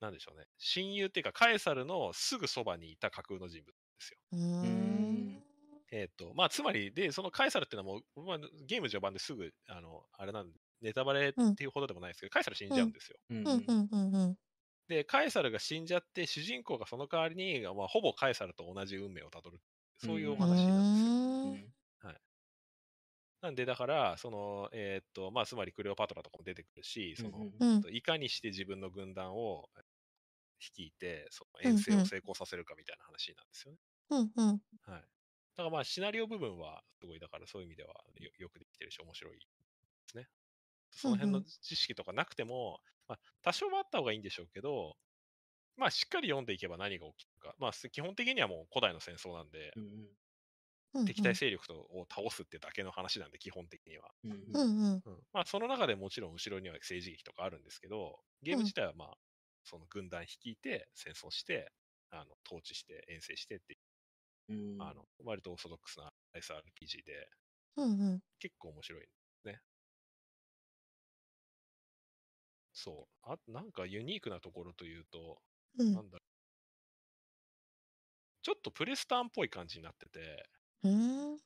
[0.00, 4.18] なんでしょうね、親友っていうか、カエサルのすぐそばにいた架空の人物ですよ。
[4.32, 5.42] うーん。
[5.90, 12.92] えーっと、まあ、つまり、で、そのカエサルっていうのはもう、まあ、ゲーム序盤ですぐ、あの、あれなんで、ネタバレっていうほどでもないですけど、カエサル死んじゃうん。
[12.92, 13.18] ですよ。
[13.30, 13.44] うん。
[13.44, 14.38] うんうんうんうん
[14.88, 19.60] で、カエサルが死んじゃって、主人公がその代わりに、まあ、ほぼカエサルと同じ運命をたどる。
[19.96, 21.12] そういうおう話なんですよ。
[21.44, 21.74] ーん
[23.40, 29.68] なんで、だから、その、えーっと、まあ、つまりクレオパトラとかも出てくるし、その、うんいかにして自分の軍団を
[30.60, 33.78] 率いて、その遠征を成功させるかみたいな話なんですよね。
[34.10, 35.00] うんうんはい。
[35.00, 35.06] だ
[35.56, 39.46] からまあ、シナリオ部分は、すごい、だからそういう意味ではよよくできてるし、面白いで
[40.08, 40.28] すね。
[40.90, 42.80] その辺の知識とかなくても、
[43.12, 44.96] まあ、多少はあった方がいいんでしょうけど、
[45.76, 47.54] まあ、しっかり読んでいけば何が起きるか。
[47.58, 50.08] まあ、基本的にはもう古代の戦争なんで、うん
[51.04, 54.10] 敵対勢力とを倒すってだけの話なんで、基本的には。
[54.24, 54.64] うんう
[54.98, 55.02] ん。
[55.04, 59.14] うんまあ、その中でもちろん後ろには政治劇とかあるんですけど、ゲーム自体はまあ、
[59.64, 61.72] その軍団率いて、戦争して、
[62.10, 63.80] あの統治して、遠征してっていう、
[64.78, 67.28] あの割とオーソドックスな SRPG で、
[67.76, 68.22] うんうん。
[68.38, 69.06] 結構面白い
[69.44, 69.60] ね。
[72.82, 73.30] そう。
[73.30, 75.40] あなんかユニークなところというと、
[75.78, 75.92] うん。
[75.94, 76.32] なんだろう。
[78.42, 80.48] ちょっとプレスターンっぽい感じになってて、
[80.82, 81.38] うん。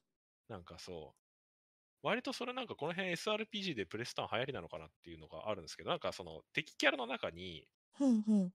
[0.48, 7.68] なんかそう、割とそれなんかこの辺 SRPG でプレスターン流行りなのかなっていうのがあるんですけど、なんかその敵キャラの中に
[8.00, 8.52] うんうん。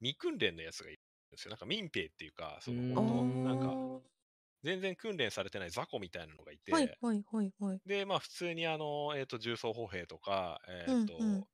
[0.00, 0.98] 未訓練のやつがいる
[1.30, 1.50] んですよ。
[1.50, 2.94] なんか民兵っていうか、そのうん。
[2.94, 4.00] 本当なんかあ
[4.62, 7.80] 全然訓練されてない雑魚みたいなのがいて、ーはいはいはいはい。
[7.86, 11.44] で、まあ普通にあの、えっ、と、重装歩兵とか、えっ、と、うんうん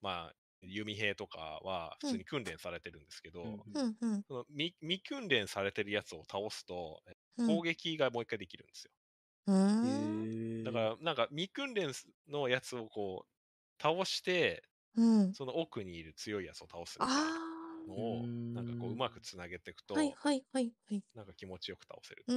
[0.00, 7.02] まあ、弓兵とかは普通に訓練されてるんですけど、うんうんその未未訓練されてるやつを倒すと、
[7.42, 8.90] 攻撃がもう一回できるんですよ。
[9.46, 10.28] うーん。
[10.64, 11.92] だから、なんか未訓練
[12.28, 14.62] のやつをこう、倒して、
[14.96, 15.32] うん。
[15.32, 17.30] その奥にいる強いやつを倒すみたいな
[17.84, 21.04] あのを、うんなんかこう、うまくつなげていくと、あはいはいはいはい。
[21.14, 22.30] なんか気持ちよく倒せるっ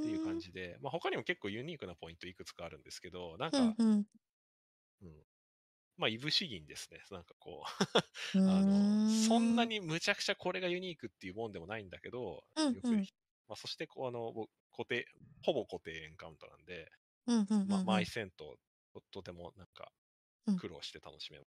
[0.00, 3.76] ていう感じで、まあ他にも結構ユニークなポイントいくつかあるんですけど、なんか、
[5.02, 5.22] うんうんうん
[5.96, 7.00] まあ、いぶし銀ですね。
[7.10, 7.64] なんかこ
[8.34, 13.00] う あの、そんなにむちゃくちゃこれがユニークっていうもんでもないんだけど、うんよく、うん
[13.48, 15.06] まあ、そしてこう、あの、ぼ固定、
[15.42, 16.88] ほぼ固定エンカウントなんで、
[17.26, 18.58] うんうんうんまあ、うん毎戦と
[18.92, 19.92] ととてもなんか
[20.46, 21.48] うん苦労して楽しめます。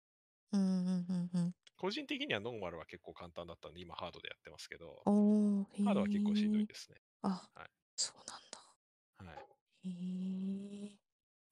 [0.53, 7.01] うんうんうんうん個人的にはノーマルは結構簡単だったんで、今ハードでやってますけど、おーへハードは結構しんどいーですね。
[7.23, 8.75] あ、はいそうなんだ。
[9.17, 9.41] は
[9.83, 9.89] い。
[9.89, 10.97] へえ。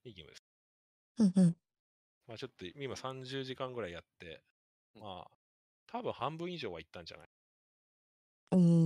[0.04, 0.44] いいゲームです。
[1.18, 1.58] うんうん。
[2.30, 4.44] まあちょっと今30時間ぐらいやって、
[4.96, 5.32] うんまあ、
[5.88, 7.28] 多分半分以上はいったんじゃない？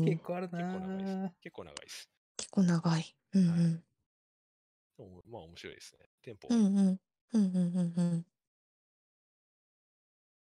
[0.06, 1.32] 結構あるな結構長いですぁ。。
[1.42, 2.10] 結構長いです。
[2.38, 3.16] 結構長い。
[3.34, 3.84] うんはいうん。
[5.30, 6.06] まあ面白いですね。
[6.22, 6.48] テンポ。
[6.52, 6.76] うんうん。
[6.78, 7.00] うん
[7.34, 8.26] うんうんうん。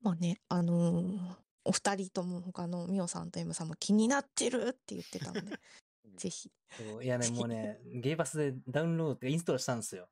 [0.03, 1.37] まあね、あのー
[1.67, 5.41] お二人とも他のミオさんとエムさんも気になってるって言ってたので、
[6.05, 6.53] うんぜひ。
[6.77, 10.07] そういやね、もうね、 ゲーバスでダウンロードってインストールしたんですよ。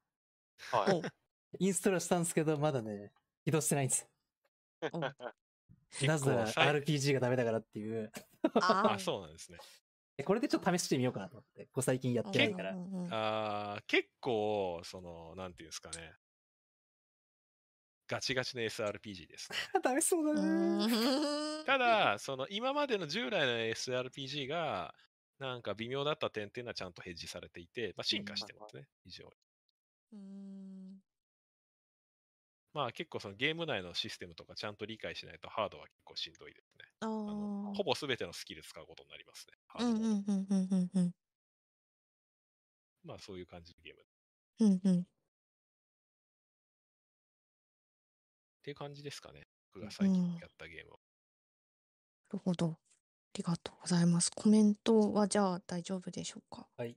[0.71, 1.03] はい。
[1.55, 3.13] おインストールしたんですけど、まだね、
[3.45, 4.09] 起動してないんです
[6.07, 8.11] なぜなら RPG がダメだからっていう。
[8.55, 9.59] あ あ、そうなんですね。
[10.25, 11.67] これでちょっと試してみようかなと思って。
[11.67, 12.75] こう最近やってないから。
[13.11, 16.15] あー結構、その、なんていうんですかね。
[18.09, 19.59] ガチガチの SRPG ですね。
[19.83, 24.95] ダメそうだうなーんただ、その今までの従来の SRPG が、
[25.39, 29.33] なんか微妙だった点っていうのはちゃんとヘッジされていて、まあ、進化してますね、非常に。
[32.75, 36.85] まあ結構そのゲーム内のシステムとかちゃんと理解しないとハードは結構しんどいですね。
[37.01, 39.55] ああのーほぼ全てのスキル使うことになりますね。
[39.67, 41.13] ハーうドモードんうんうんうんうんうん
[43.05, 44.01] まあそういう感じのゲーム。
[44.01, 44.05] っ
[44.61, 45.07] うんうん
[48.63, 49.43] ていう感じですかね。
[49.75, 50.99] 僕が最近やったゲームは。
[52.31, 52.67] なるほど。
[52.73, 52.79] あ
[53.35, 54.31] りがとうございます。
[54.35, 56.69] コメントはじゃあ大丈夫でしょうか？
[56.77, 56.97] はい。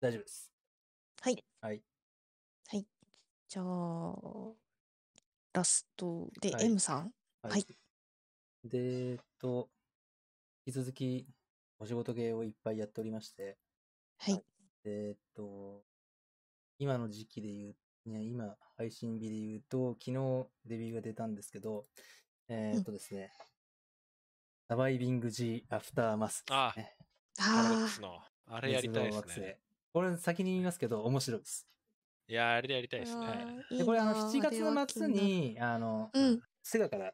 [0.00, 0.57] 大丈夫です。
[1.20, 1.44] はい。
[1.60, 1.82] はい。
[2.68, 2.86] はい。
[3.48, 4.14] じゃあ、
[5.52, 7.12] ラストではい M さん？
[7.42, 7.66] はい
[8.64, 9.68] で、えっと、
[10.66, 11.26] 引き続き、
[11.80, 13.56] お仕事芸をいっぱいやっておりまして、
[14.18, 14.34] はい。
[14.84, 15.82] でえっと、
[16.78, 21.86] 今の時期で言う、ね、今、配信日で言うと、昨日デビューが出たんですけど、
[22.48, 23.32] えーっとですね、
[24.68, 26.96] サバイビング G アフターマス、あね。
[27.40, 28.20] あクスの。
[28.46, 29.58] あれやりたいですね。
[29.98, 31.66] これ先に言いますけど、面白いです。
[32.28, 33.02] いやー、あれでやりたいあ。
[33.02, 33.78] ですね。
[33.78, 37.12] で、これあの、7あれは月の末に、あの、うんセガから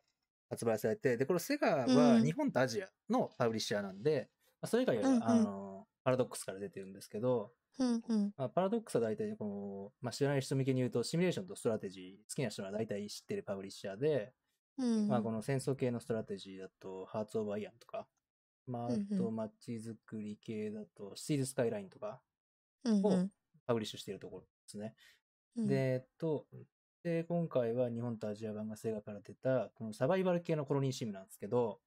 [0.50, 4.28] 発売されて、で、これセガはうん日本とアジアのパブリッシャーなんで、
[4.60, 14.34] まあ、それ以外は、うんうんあの、パラドックスから出てるんですけど、うんうんまあ、パラドックスは大体、この、まあ、知らない人向けに言うと、シミュレーションとストラテジー、好きな人は大体知ってるパブリッシャーで、
[14.76, 18.06] うんまあ、この戦争系のストラテジーだと、ハーツ・オブ・アイアンとか、
[18.66, 22.20] まあ、あうんと、うん街づくり系だと、シティーズ・スカイラインとか、
[23.02, 23.26] を
[23.66, 24.94] パブリッシュしているところですね。
[25.56, 25.68] うん。
[25.68, 26.46] で、えっと、
[27.02, 31.80] で、今回は日本とアジア版がセガから出た、このサバイバル系のコロニーシムなんですけど、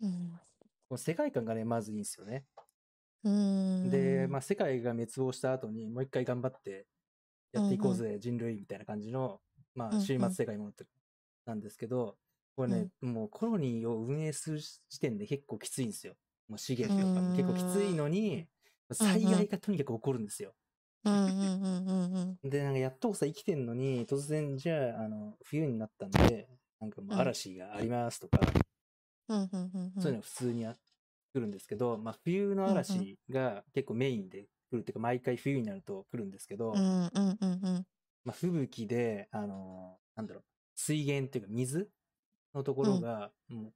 [0.00, 0.40] うん。
[0.88, 2.46] この世界観がね、まずいいんですよね。
[3.22, 3.90] うん。
[3.90, 6.86] で、まあ、世界が滅亡した後にもう一回頑張って
[7.52, 9.42] やっていこうぜ、人類みたいな感じの、
[9.74, 10.86] まあ、終末世界ものって
[11.46, 12.18] なんですけど、
[12.56, 16.16] これね、もうコロニーを運営する時点で結構きついんですよ。
[16.48, 18.48] もう資源とかうん結構きついのに、
[18.94, 20.54] 災害がとにかく起こるんですよ。
[22.42, 27.18] で、なんかやっとこそ生きてんのに、突然、じゃあ、あの、冬になったんで、なんかもううん。
[27.20, 28.40] 嵐がありますとか、
[29.98, 30.74] そういうのが普通にあ
[31.34, 36.84] 来るんですけど、まあ、冬の嵐が結構メインで来るっていうか、毎回冬になると来るんですけど、
[38.24, 41.90] まあ、吹雪で、あの、なんだろう、水源っていうか水
[42.54, 43.74] のところが、もう、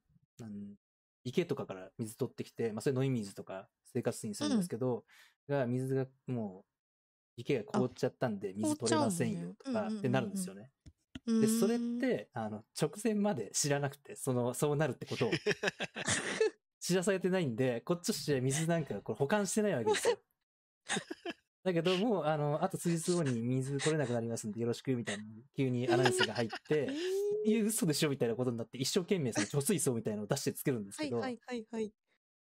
[1.23, 5.03] 池とかから水取ってきて、まあ、それ飲み水とか生活水にするんですけど、
[5.47, 6.69] が、水がもう、
[7.37, 10.71] 池が凍っちゃったんで、水取れませんよとか凍ってなるんですよね。
[11.25, 11.41] うん。
[11.41, 15.31] で、それって、あの、直前まで知らなくて、その、そうなるってことを。
[16.79, 20.17] 知らされてないんで、こっちとしては水なんかこれ保管してないわけですよ。
[21.63, 25.23] だけど、もう、あの、あと数日後に水取れなくなりますんでよろしく、みたいな、
[25.55, 26.87] 急にアナウンスが入って、
[27.45, 31.93] いや、嘘でしょみたいなことになって、一生懸命その貯水槽みたいなのを出して作るんですけど、はいはいはいはい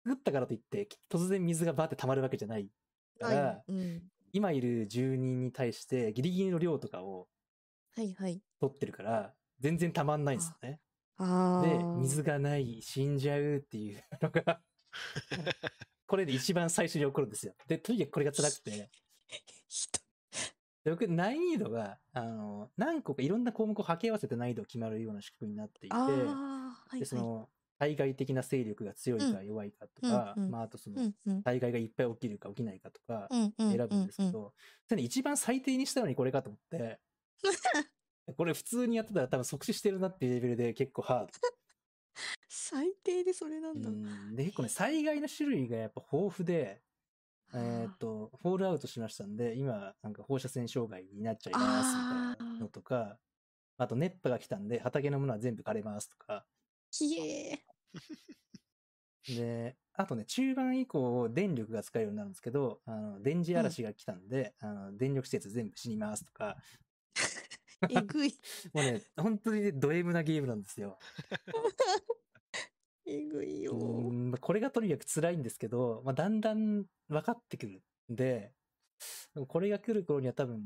[0.03, 2.67] 作ったからといって、突然水がバーって溜まるわけじゃない
[3.19, 4.01] から、はいうん。
[4.33, 7.27] 今いる住人に対してギリギリの量とかを
[7.95, 8.41] はいはい。
[8.59, 10.79] 取ってるから、全然溜まんないんですよね。
[11.17, 14.61] あで、水がない、死んじゃうっていうのが、
[16.07, 17.53] これで一番最初に起こるんですよ。
[17.67, 18.89] で、とにかくこれが辛くて、
[20.85, 27.49] 僕、難易度が、あの、何個かいろんな項目を掛け合わせて難易度が決まるような仕組みになっていて、ああはいで、そはいの、
[27.81, 30.51] 対外的な勢力が強いか弱いかとか、うんうん。
[30.51, 30.97] まあ、あとその、
[31.43, 33.27] 災害がいっぱい起きるか起きないかとか
[33.57, 34.53] 選ぶんですけど、
[34.87, 36.99] それね一番最低にしたのにこれかと思って、
[38.37, 41.31] これ普通にやってたら多分即死してるなっていうレベルで結構ハード。
[42.47, 43.89] 最低でそれなんだ。
[43.89, 44.35] うん。
[44.35, 46.83] で、結構ね、災害の種類がやっぱ豊富で、
[47.55, 53.17] えーっと、フォールアウトしましたんで、今、なんか放射線障害になっちゃいますみたいなのとか、
[53.77, 56.45] あと熱波が来たんで畑のものは全部枯れますとか、
[56.91, 57.63] ひえ
[59.27, 68.33] で、あとね、中盤以降、電力が使えるようになるんですけど、あの、電磁嵐が来たんで、あの、電力施設全部死にますとか、ー、 えぐい。
[68.73, 70.97] もうね、本当にね、ド M なゲームなんですよ。
[73.05, 73.77] えぐいよ。
[74.39, 78.53] これがとにかく辛いんですけど、まあ、だんだん分かってくるんで、
[79.47, 80.61] これが来る頃には多分、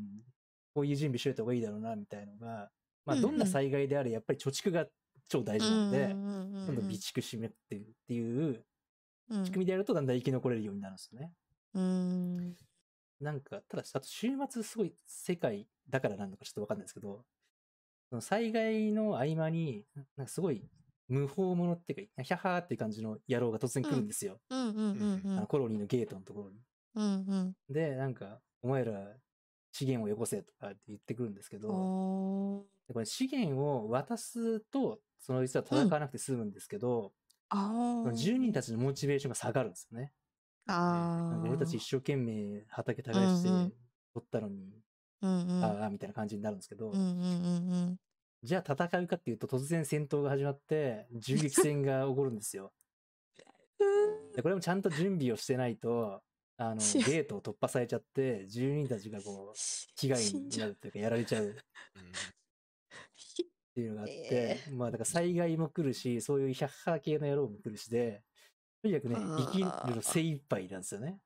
[0.73, 2.71] こういう準備しといた方がいいだろうな、みたいのが、
[3.05, 4.85] まあ、うんうんどんな災害であれ、やっぱり貯蓄が
[5.27, 6.19] 超大事なんで、うん
[6.69, 8.63] うん備蓄しめっていうっていう
[9.29, 11.31] うん仕組みでやるとだんだん生き残れるようになるんですよね。
[11.73, 12.55] うん。
[13.19, 17.23] なんか、ただ、あと週末すごい世界だからなのかちょっとわかんないですけど、
[18.09, 20.63] その災害の合間に、なんかすごい
[21.07, 24.39] 無法者っていうか、ヒャハーっていう感じの野郎が突然来るんですよ。
[24.49, 25.45] あのん。
[25.47, 26.59] コロニーのゲートのところに。
[26.95, 27.55] うんうん。
[27.69, 29.15] で、なんか、お前ら
[29.71, 37.13] 資源をよこせとかって言ってくるんですけど、でこれ資源を渡すと、その実は戦わなくて済むんですけど、
[37.49, 37.57] あ
[38.03, 40.13] そのー住人たちのモチベーションが下がるんですよね。
[40.67, 43.55] あ俺たち一生懸命畑耕してうん。
[43.55, 43.73] うん
[44.15, 44.81] 取ったのに、
[45.21, 45.63] うんうん。
[45.65, 47.05] ああ、みたいな感じになるんですけど、うんうんう
[47.91, 47.99] ん。
[48.43, 52.71] じゃあ戦うかっていうと突然戦闘が始まって、銃撃戦が起こるんですよ。
[53.79, 54.31] うん。
[54.31, 56.21] でこれもちゃんと準備をしてないと、
[56.55, 59.57] あの、しゲートを突破されちゃって、住人たちがこう、
[59.97, 61.55] 被害になるというか、やられちゃう
[63.75, 68.23] っていうのがあって、えまあだから災害も来るし、そういう百科系の野郎も来るしで、
[68.81, 71.17] とにかくね、あー生きるの精一杯なんですよね。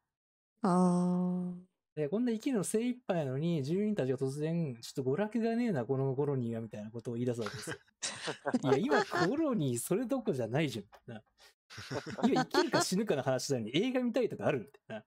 [0.63, 1.53] あ
[1.95, 7.75] で、こんな生きるの精一杯なのに、住人たちが突然、ちょっと娯楽がねえな、このコロニーは、みたいなことを言い出すわけですよ。
[8.63, 11.23] いや、今コロニーそれどころじゃないじゃん、みたいな。
[12.27, 14.99] 今生きるか死ぬかの話なのに映画見たいとかあるみたいな。
[15.01, 15.03] っ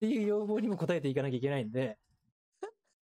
[0.00, 1.98] ていう要望にも応えていかなきゃいけないんで、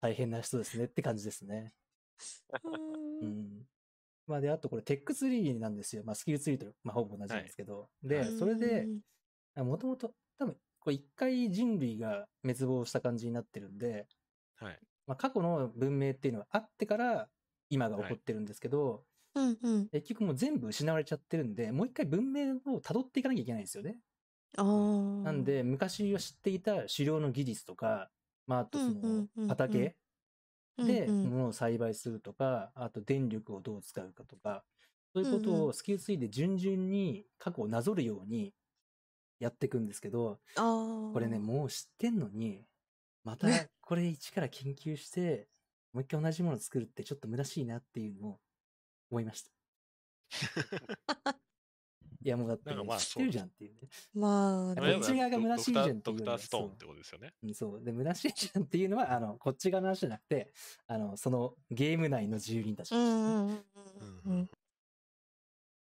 [0.02, 1.74] 大変な人ですねって感じですね。
[2.54, 2.60] あ。
[3.22, 3.66] ううんん。
[4.28, 6.04] まあで、あとこれテックツリーなんですよ。
[6.06, 7.90] まあスキルツリーと、まあほぼ同じなんですけど。
[8.04, 8.88] で、それで、
[9.56, 14.08] もともと、多分、これ一回人類が滅亡した感じになってるんで、
[14.58, 14.80] はい。
[15.08, 17.30] まあ過去の文明っていうのはあってから
[17.70, 19.90] 今が起こってるんですけど、うんうん。
[19.92, 23.98] 結局もう全部失われちゃってるんで、もう一回文明を辿っていかなきゃいけないんですよね。
[24.58, 24.66] ああ。
[25.24, 28.12] なん、で、昔は知っていた狩猟の技術とか、
[28.50, 29.96] まあ、あとそのうん畑
[30.78, 34.64] で物を栽培するとか、あと電力をどう使うかとか、
[35.14, 38.56] そういうことをスキルツリーで順々に過去をなぞるように
[39.40, 40.40] やっていくんですけど。
[41.14, 42.66] これね、もう知ってんのに、
[43.24, 43.48] また
[43.82, 45.48] これ一から研究して、
[45.94, 48.40] もう一回同じものを作るってちょっと無駄しいなっていうのを
[49.12, 49.52] 思いました。
[52.22, 53.80] いやもうだってなんかまあ知ってるじゃんっていうね。
[54.14, 57.34] まあ、こまあっち側がド虚しいじゃんっていうドクターストーンってことですよね。
[57.44, 57.84] うんそう。
[57.84, 60.52] で、虚しいじゃんっていうのは、あの、こっち側の話じゃなくて、
[60.88, 64.50] あの、そのゲーム内の住人たちうんねうんうんうん。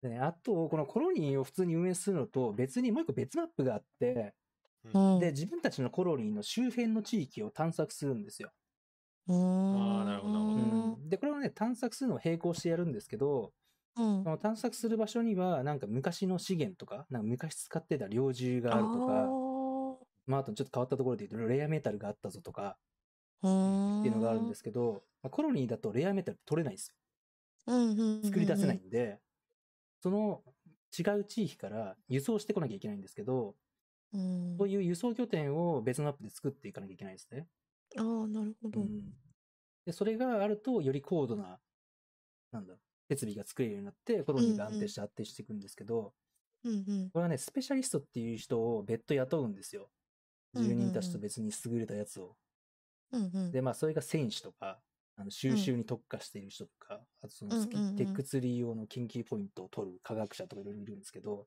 [0.03, 4.35] でね、あと、このコロニーを普通に運営するのと、別にもう一個別マップがあって、
[4.85, 5.21] うん。
[5.21, 8.53] で、自分たちのコロニーの周辺の地域を探索するんですよ。
[9.29, 10.01] うん。
[10.01, 10.65] あーなるほどなるほどう
[11.07, 13.53] んで、これをね、探索するのを並行してやるんですけど、
[13.97, 19.35] うんその探索する場所には、なんか昔の資源とか、なんか昔使ってた猟銃があるとか、
[20.27, 22.79] まあ、あとちょっと変わったところで言うと、レアメタルがあったぞとか、
[23.99, 26.97] っていうのがあるんですけど、まあコロニーだとレアメタル取れないんですよ。
[27.67, 29.21] うんうんうんうん作り出せないんで、
[30.01, 30.45] その
[30.99, 33.57] 違う地域から輸送してこなきゃいけないんですけど、
[34.13, 37.49] うんそういう輸送拠点を別のマップで作っていかなきゃいけないですね。
[37.99, 38.83] ああ、なるほど。
[38.83, 39.15] うん
[39.87, 41.61] で、それがあると、より高度な、
[42.53, 46.13] なんだろう、設備が作れるようになって、コロニーが安定して発展していくんですけど、
[46.65, 47.11] うんうん。
[47.11, 49.91] これはね、スペシャリストっていう人を別途雇うんですよ。
[50.55, 52.37] 住人たちと別に優れたやつを。
[53.13, 53.53] うんうん。
[53.53, 54.81] で、まあ、それが戦士とか、
[55.17, 61.47] あの収集に特化している人とか、あとそのスキ、うんうんうんテックツリー用の研究ポイントを取る科学者とかいろいろいるんですけど、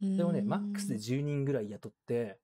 [0.00, 2.38] ででもね、マックスで10人ぐらい雇って、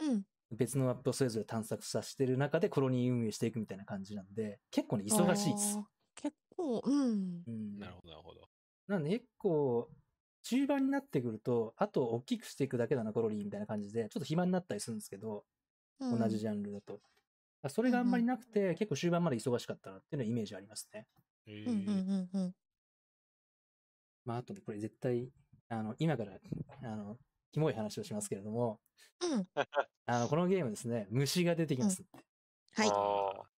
[0.00, 0.22] うん。
[0.50, 5.78] 別のマップをそれぞれ探索させてる中でコロニー運営していくみたいな感じなんで、結構ね、忙しいです。
[6.14, 7.44] 結構、うん。
[7.46, 7.78] うん。
[7.78, 8.48] なるほど、なるほど。
[8.88, 9.90] なんで結構、
[10.42, 15.44] 中盤になってくると、あと大きくしていくだけだな、コロニーみたいな感じで、ちょっと暇になったりするんですけど、
[16.00, 17.00] 同じジャンルだと。
[17.68, 21.06] それがあんまりなくて、結構終盤まで忙しかったなっていうのはイメージありますね。
[21.46, 22.54] えうんうんーうんうん。
[24.24, 25.30] まあ、あとね、これ絶対、
[25.68, 26.38] あの、今から、
[26.82, 27.18] あの、
[27.52, 28.80] キモい話をしますけれども、
[29.20, 29.46] うん。
[30.06, 32.04] あの、このゲームですね、虫が出てきます。
[32.74, 32.88] はい。
[32.88, 33.48] あ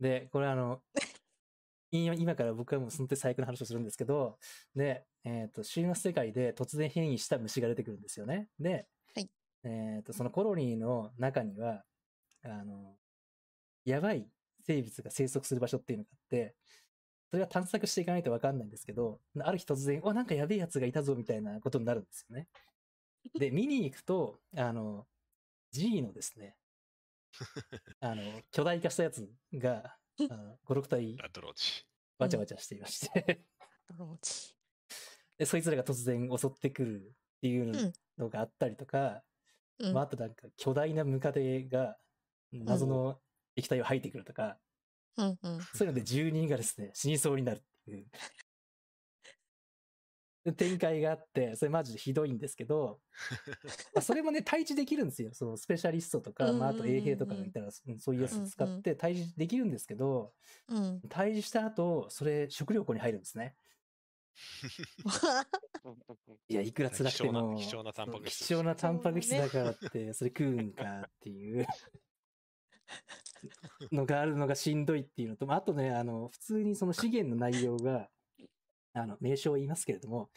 [0.00, 0.82] で、これあの、
[2.04, 4.38] 今今から僕はもうその時最悪の話をするんですけど、
[4.74, 8.48] で、えっ、と、終末世界で突然変異した虫が出てくるんですよね。
[8.58, 9.30] で、はい
[9.64, 11.84] えっ、と、そのコロニーの中には、
[12.44, 12.96] あの、
[13.84, 14.28] やばい
[14.66, 16.54] 生物が生息する場所っていうのがあって、
[17.30, 22.48] それは探索していかないとわかんないんですけど、ある日突然、お、なんかやべえやつがいたぞみたいなことになるんですよね。
[23.38, 25.06] で、見に行くと、あの、
[25.72, 26.56] G のですね、
[28.00, 28.22] あの、
[28.52, 29.96] 巨大化したやつが、
[30.30, 31.86] あの5、6体ラッドローチ。
[32.18, 33.44] わちゃわちゃしていまして、
[33.88, 34.56] ドローチ。
[35.38, 39.22] で、そいつらが突然襲ってくるっていうのがあったりとか、
[39.78, 39.92] うん。
[39.92, 41.98] まあ、あとなんか巨大なムカデが
[42.52, 43.20] 謎の
[43.54, 44.58] 液体を吐いてくるとか、
[45.18, 45.60] うんうん。
[45.74, 48.06] そういうので住人がですね、死にそうになるっていう。
[50.56, 53.00] 展開があって、それマジでひどいんですけど、
[53.94, 55.32] まあそれもね、対峙できるんですよ。
[55.32, 60.32] そのスペシャリストとか、まあ、あと衛兵とかがいたら、うんそういうやつ使って対峙できるんですけど、
[60.68, 61.00] うん。
[61.08, 63.56] 対峙した後、それ食料庫に入るんですね。
[66.48, 71.66] いや、いくら辛くても、貴重なタンパク質貴重なタンパク質だからって、それ食うんかっていう
[73.92, 78.08] のがあるのがしんどいっていうのと、まああとね、あの、普通にその資源の内容が、
[78.96, 80.30] あの、名称を言いますけれども、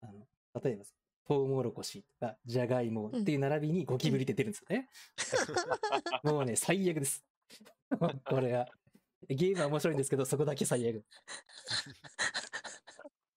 [0.00, 0.26] あの、
[0.62, 0.84] 例えば、
[1.24, 4.88] トウモロコシとか、じゃがいもっていう並びにゴキブリって出るんですよね。
[6.24, 7.24] もうね、最悪です。
[8.24, 8.68] これは。
[9.28, 11.04] ゲームは面白いんですけど、そこだけ最悪。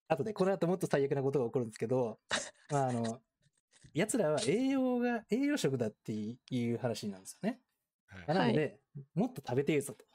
[0.07, 2.19] あとね、この後もっと最悪なことが起こるんですけど、
[2.71, 3.21] まあ、あの、
[3.93, 7.59] 奴らは栄養が、栄養食だっていう話なんですよね。
[8.07, 8.79] はいなので、
[9.13, 10.05] もっと食べてえぞと。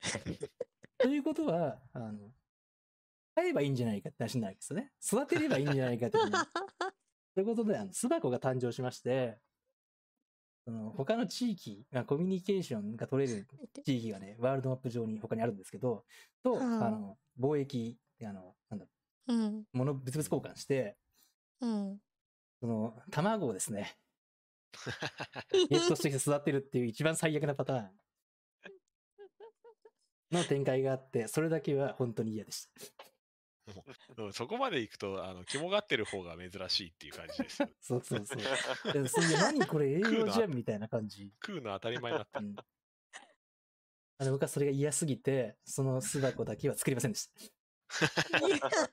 [0.98, 2.30] ということは、あの、
[3.40, 4.92] 飼えばいいんじゃないかって話になるわけですよね。
[5.02, 6.24] 育てればいいんじゃないかってこ
[7.34, 9.38] ということで、あの、巣箱が誕生しまして、
[10.64, 13.46] その他の地域、まあコミュニケーションが取れる
[13.84, 16.04] 地域がね、ワールドマップ上に他にあるんですけど、
[16.42, 18.90] と、はああの、貿易、あの、なんだろ
[19.28, 19.60] うん。
[19.60, 20.96] う、物、物々交換して、
[21.60, 22.00] うん。
[22.60, 23.96] その、卵をですね、
[25.70, 28.00] ゲットして育てるっていう一番最悪なパターン
[30.30, 33.09] の展開があって、それだけは本当に嫌でした。
[34.16, 37.68] うんそこまで行くと、あの、肝がってる方が珍しいっていう感じですよ。
[37.80, 38.92] そうそうそう。
[38.92, 41.32] でそれで何これ栄養じゃんみたいな感じ。
[41.46, 42.46] 食うの当たり前になってる。
[42.46, 42.56] うん
[44.20, 47.32] あの僕はそれが嫌すぎて、その巣箱だけは作りませんでした。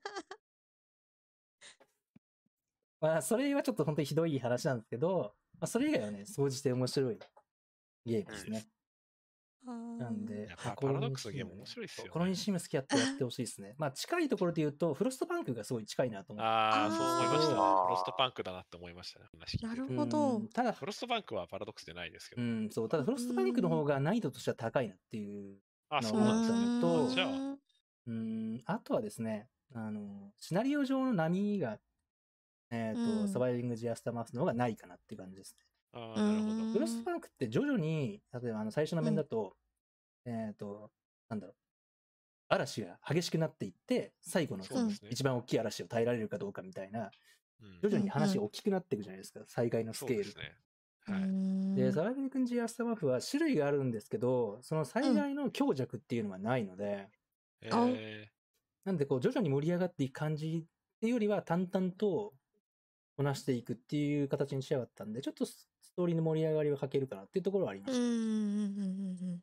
[3.01, 7.19] まあ、それはちょっと本当にひどい話なんですけど、まあ、それ以外はね、総じて面白い
[8.05, 8.65] ゲームですね。
[9.72, 13.76] なんでパラドックスのゲーム面白いっすよねコロニーシーム好きやってやってほしいですね。
[13.80, 16.47] まあ、近いところで言うと、フロストバンクがすごい近いなと思って。
[16.47, 17.55] ああ、そう思いましたね。
[17.55, 19.26] フロストパンクだなって思いましたね。
[19.34, 22.41] なてるほどうんただ、フロストパンクはパラドックスじゃないですけど。
[22.41, 25.59] うん、そう、ただフロストバンクの方が難易度としては高いなっていう。
[25.89, 26.82] あ、のそうなんですね。
[26.82, 27.57] とじゃあ、
[28.07, 31.80] うん、あとはですね、あの、シナリオ上の波が、
[32.72, 35.66] えっ、と、うんサバイビングジアスタマースの方がないかなっていう感じですね。
[35.97, 36.71] ああ、なるほど。
[36.73, 39.55] フロストバンクって徐々に、例えばあの最初の面だと、
[40.25, 40.91] えっ、と、
[41.29, 41.55] なんだろう、
[42.49, 44.63] 嵐が激しくなっていって、最後の。
[45.09, 47.09] 一番大きい嵐を耐えられるかどうかみたいな、うん
[47.81, 50.37] 徐々に話が大きくなっていくじゃないですか、災害のスケールそうです。
[50.37, 50.55] ね。
[51.07, 51.75] はい。
[51.75, 57.09] で、サバイバル君ジアスタマフは種類があるんですけど、その災害の強弱っていうのはないので、
[57.71, 58.29] あえ
[58.85, 62.33] なんでこう徐々に盛り上がっていく感じっていうよりは淡々と
[63.17, 65.67] こなしていくっていう形に仕上がったんで、ちょっとス
[65.97, 67.95] トーリーの盛り上がりは欠けるかなっていうところはありまうん。
[67.95, 68.05] しうん。
[68.05, 68.09] う
[69.33, 69.39] ん。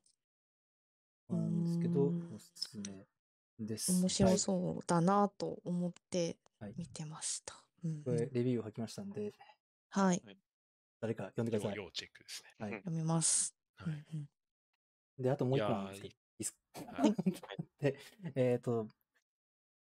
[1.29, 1.35] た。
[1.35, 3.05] なんですけど、おすすめ
[3.59, 3.91] です。
[3.93, 6.37] 面白そうだなと思って
[6.77, 7.57] 見てました。
[7.85, 9.33] うんこれ、レビューを書きましたんで、
[9.91, 10.23] はい。
[11.01, 11.77] 誰か読んでください。
[11.77, 12.55] 要チェックですね。
[12.61, 12.71] はい。
[12.79, 13.53] 読みます。
[13.77, 14.29] はい
[15.19, 17.15] で、あともう一個なんですけど、いいっすかはい
[17.81, 17.97] で、
[18.35, 18.89] えっ、と、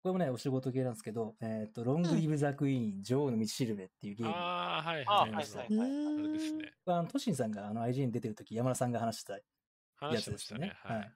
[0.04, 4.34] これもね、お仕事系なんですけど、えっ、と、ロングリブ・ザ・クイーン、女王の道しるべっていうゲーム。
[4.34, 5.34] ああ、はいあはいはい。
[5.36, 5.88] はいそうはいはい。
[5.88, 6.72] うあれですんね。
[6.84, 9.38] あのトシンさんがあの IG に出てるとき、山田さんが話した
[9.96, 10.74] 話やつですよね。。
[10.82, 11.12] はい。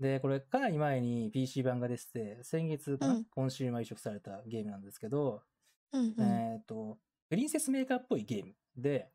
[0.00, 5.44] で、これ、かなり前に PC 版が出てて、先月かな、うん今週も移植されたゲームなんですけど、
[5.92, 6.20] うんうん。
[6.20, 9.12] えっ、と、プリンセスメーカーっぽいゲームで、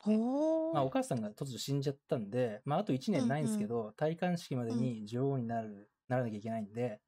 [0.00, 7.00] ほーまあ、お母さんが突如死んじゃったんで、まあ、あと1年ないんですけど、戴冠式までに女王になる、ならなきゃいけないんで、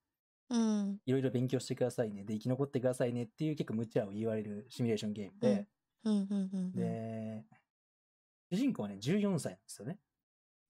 [0.53, 1.01] うん。
[1.07, 2.25] いろいろ勉強してくださいね。
[2.25, 5.67] で、生き残ってくださいねっていう結構無茶を言われるシミュレーションゲームで、
[6.05, 6.73] うんうんうん。
[6.73, 7.45] で、
[8.53, 9.99] 主人公はね、14歳なんですよね。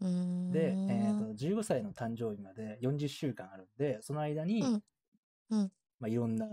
[0.00, 0.52] うん。
[0.52, 4.82] で、えー、と15歳の誕生日まで40週間あるんで、その間に、うん
[5.50, 6.46] うんまあ、いろんな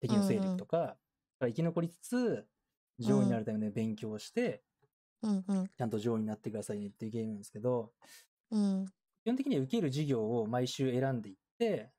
[0.00, 0.96] 敵の勢力とか、
[1.40, 2.46] 生き残りつつ、
[2.98, 4.62] 女王になるための勉強をして、
[5.22, 5.68] うんうん。
[5.68, 7.92] ちゃんと女王になってくださいねっていうゲームなんですけど、
[8.50, 8.86] うん。
[9.22, 11.90] 基本的には受ける授業を毎週選んでいって、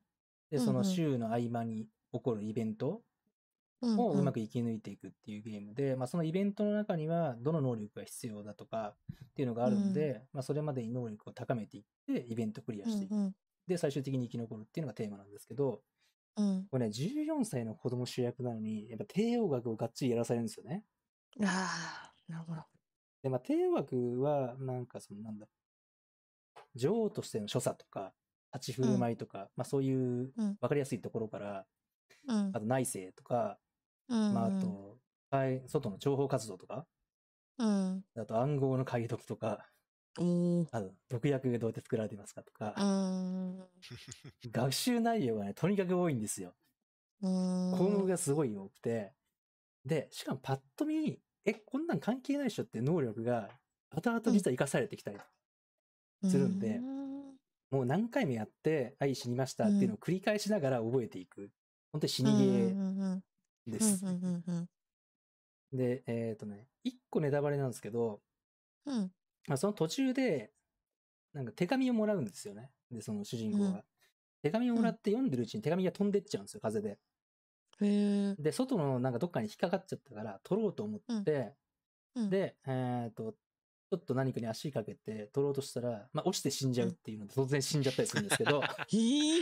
[0.52, 3.02] で、その週の合間に起こるイベント
[3.82, 4.00] うん。
[4.00, 8.96] をうまく生き抜いていくっていうゲームで、まあそのイベントの中にはどの能力が必要だとか
[9.32, 13.16] っていうのがあるんで、まあそれまでに能力を高めていって、イベントクリアしていく。
[13.16, 13.36] うん
[13.68, 15.84] で、最終的に生き残るっていうのがテーマなんですけど、
[16.36, 16.68] うん。
[16.72, 20.84] これね、14歳の子供主役なのに、やっぱ帝王学をがっちりやらされるんですよね。
[21.40, 21.46] うん。
[21.46, 22.62] ああ、なるほど。
[23.22, 25.48] で、まあ帝王学は、なんかそのなんだ
[26.76, 28.14] 女王としての所作とか、
[28.54, 29.94] 立ち振る舞いとか、まあそうい
[30.24, 31.68] ううんわかりやすいところから、
[32.28, 32.60] うんあ。
[32.60, 33.60] と内政とか、
[34.08, 34.18] うん。
[34.30, 35.00] まああと、
[35.32, 36.88] はい外の情報活動とか、
[37.58, 38.04] うん。
[38.16, 39.70] あと暗号の解読とか、
[40.18, 40.72] おー。
[40.72, 43.72] あと毒薬がどうやって作られてますかとかう、ん。
[44.52, 46.56] 学習内容がね、とにかく多いんですよ。
[47.22, 47.32] うん。
[47.70, 49.14] 項目がすごい多くて、
[49.86, 53.52] で、しかもパッと見、え、こんなん関係ないっしょって能力が、
[53.92, 55.20] 後々実は活かされてきたり、
[56.24, 57.01] するんでうん
[57.72, 61.50] もう何回もやって、はい、死にましたっていうのを繰り返しながら覚えていく。
[61.92, 63.20] 本当に死にゲー
[63.68, 64.04] です。
[65.74, 68.22] で、えっ、とね、一個ネタバレなんですけど、
[68.86, 69.12] うん
[69.48, 70.52] まあ、その途中で、
[71.34, 72.72] なんか手紙をもらうんですよね。
[72.92, 73.66] で、その主人公が。
[73.70, 73.84] うん
[74.42, 76.98] 手紙をもらって読んでるうちに手紙が飛んでっちゃうんですよ、風で。
[78.40, 81.54] で、外のなんかどっかに引っかかっちゃったから、取ろうと思って、
[82.16, 83.36] うん、で、えっ、と、
[83.92, 89.40] ちょっと何かに足かけて取ろうとしたら、まあ、落ちて死んじゃうっていうので、突然死んじゃったりするんですけど、 へ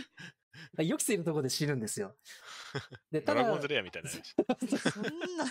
[0.79, 0.83] え。
[0.83, 2.15] 予期せぬところで死ぬんですよ。
[3.11, 4.23] で、ただドラゴンズ、レアみたいなね。
[4.65, 5.03] そん
[5.37, 5.45] な。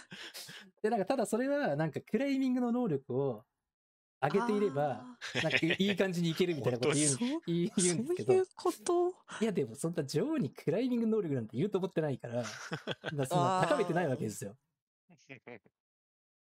[0.82, 3.44] で、なんかただそれは、なんかクライミングの能力を
[4.20, 5.04] 上げていれば、
[5.36, 9.14] あなんかいい感じにいけるみたいなこと言う 言うんですけどそういう、こと？
[9.40, 14.56] いやでもそんな女王にクライミング能力なんて言うと思ってないから、だから高めてないわけですよ。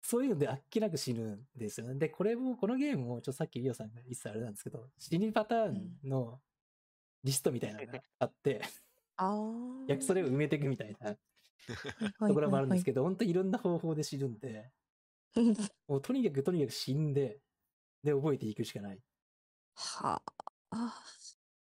[0.04, 1.94] そういうのであっけなく死ぬんですよね。
[1.94, 6.40] で、これも、このゲームも、ちょっとさっきリオさんが言ってたあれなんですけど、死にパターンの
[7.24, 8.60] リストみたいなのがあって、
[9.16, 9.86] ああ。
[9.88, 11.18] 逆それを埋めていくみたいなと
[12.28, 14.70] ところもあるんですけど、本当にいろんな方法で死ぬんで、
[15.34, 15.42] ど。
[15.88, 17.40] もうとにかくとにかく死んで、
[18.02, 19.00] で、覚えていくしかない。
[19.74, 20.22] は
[20.68, 21.02] あ。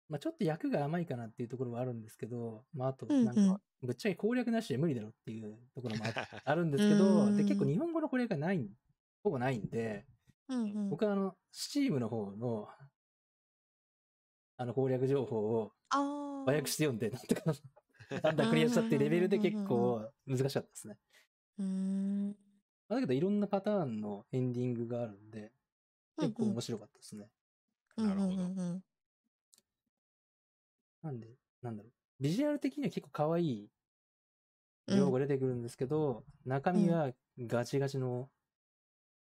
[0.09, 6.09] まあちょっと役が甘いかなっていうところはあるんですけど、まああと、うんうんなんか、ぶっちゃけ攻略なしで無理だろっていうところもあ
[6.43, 8.69] あるんですけど、で、結構日本語の攻略がない、
[9.23, 10.05] ほぼないんで、
[10.47, 10.89] うんうん。
[10.89, 12.69] 僕はあの、スチームの方の、
[14.57, 16.43] あの攻略情報をああ。
[16.45, 17.53] 和訳して読んで、なんとか、
[18.21, 20.97] だんだんクリアしたっていうレベルで結構難しかったですね。
[21.57, 22.27] うーん。
[22.29, 22.33] ま
[22.89, 25.51] あだけどいろんなパターンのエンディングがあるんで、
[26.17, 27.29] 結構面白かったですね。
[27.97, 28.35] うんなるほど
[31.01, 31.27] なんで、
[31.61, 31.91] なんだろう。
[32.19, 33.69] ビジュアル的には結構可愛い
[34.87, 38.29] 情報が出てくるんですけど、中身はガチガチの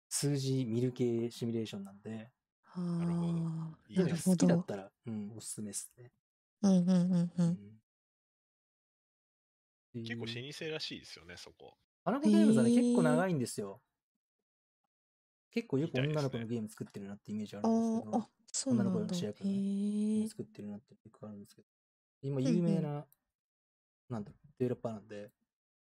[0.08, 2.30] 数字見る系シミュレーションなんで、
[2.64, 3.78] はなるほどあ。
[3.88, 4.66] いいねなるほど好きだっ。
[4.66, 6.10] たら、うん、おすすめですね。
[6.62, 7.32] うんうんうんう。
[7.38, 7.82] うんん
[9.94, 11.74] 結構老舗らしいですよね、そこ。
[12.04, 13.80] アナコゲームズはね、へー結構長いんですよ。
[15.50, 18.90] 結構よく女の子のゲーム作ってるなってイメージああるんですけどーあ、、そうなんだ。
[18.90, 20.28] 女の子の主役のねへえ。
[20.28, 21.68] 作ってるなって結構あるんですけど、
[22.22, 23.06] 今有名な、
[24.08, 25.30] なんだろう、デベロッパーなんで、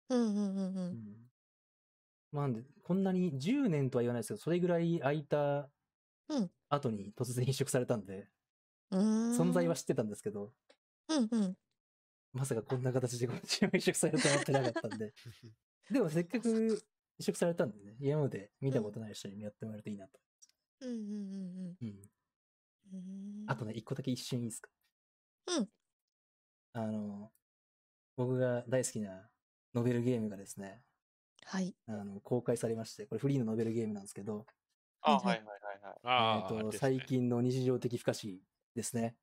[0.09, 0.81] うんうんうんう。
[0.81, 1.31] うんん
[2.33, 5.71] まあなんで、こんなに10年とは言わないですけど、それぐらい空いた
[6.29, 8.29] うん後に突然移植されたんで、
[8.91, 8.97] う。
[9.31, 10.53] 存在は知ってたんですけど、
[11.09, 11.57] うんうん。
[12.33, 15.13] まさかこんな形でこっちも移植されると思ってなかったんで。
[15.91, 16.79] でもせっかく
[17.19, 20.21] 移植されたんでね、今まで見たことない人にやってもらえるといいなと。
[20.81, 22.11] うんうんうんうんうん。
[22.93, 23.51] うーん。
[23.51, 24.71] あとね、一個だけ一瞬いいですか？
[25.47, 25.69] うん。
[26.75, 27.33] あの、
[28.17, 29.31] 僕が大好きな
[29.75, 30.83] ノベルゲームがですね、
[31.45, 31.75] はい。
[31.87, 34.47] あの、公開されまして、これフリーのノベルゲームなんですけど、
[35.01, 36.43] あ、ははいいはいはいはい。
[36.43, 38.43] えっ、と、ですね最近の日常的不可思議
[38.75, 39.17] ですね。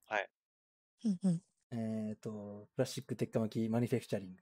[1.04, 1.42] うんうん。
[1.72, 4.38] えっ、と、プラスチック鉄火巻きマニフェクチャリング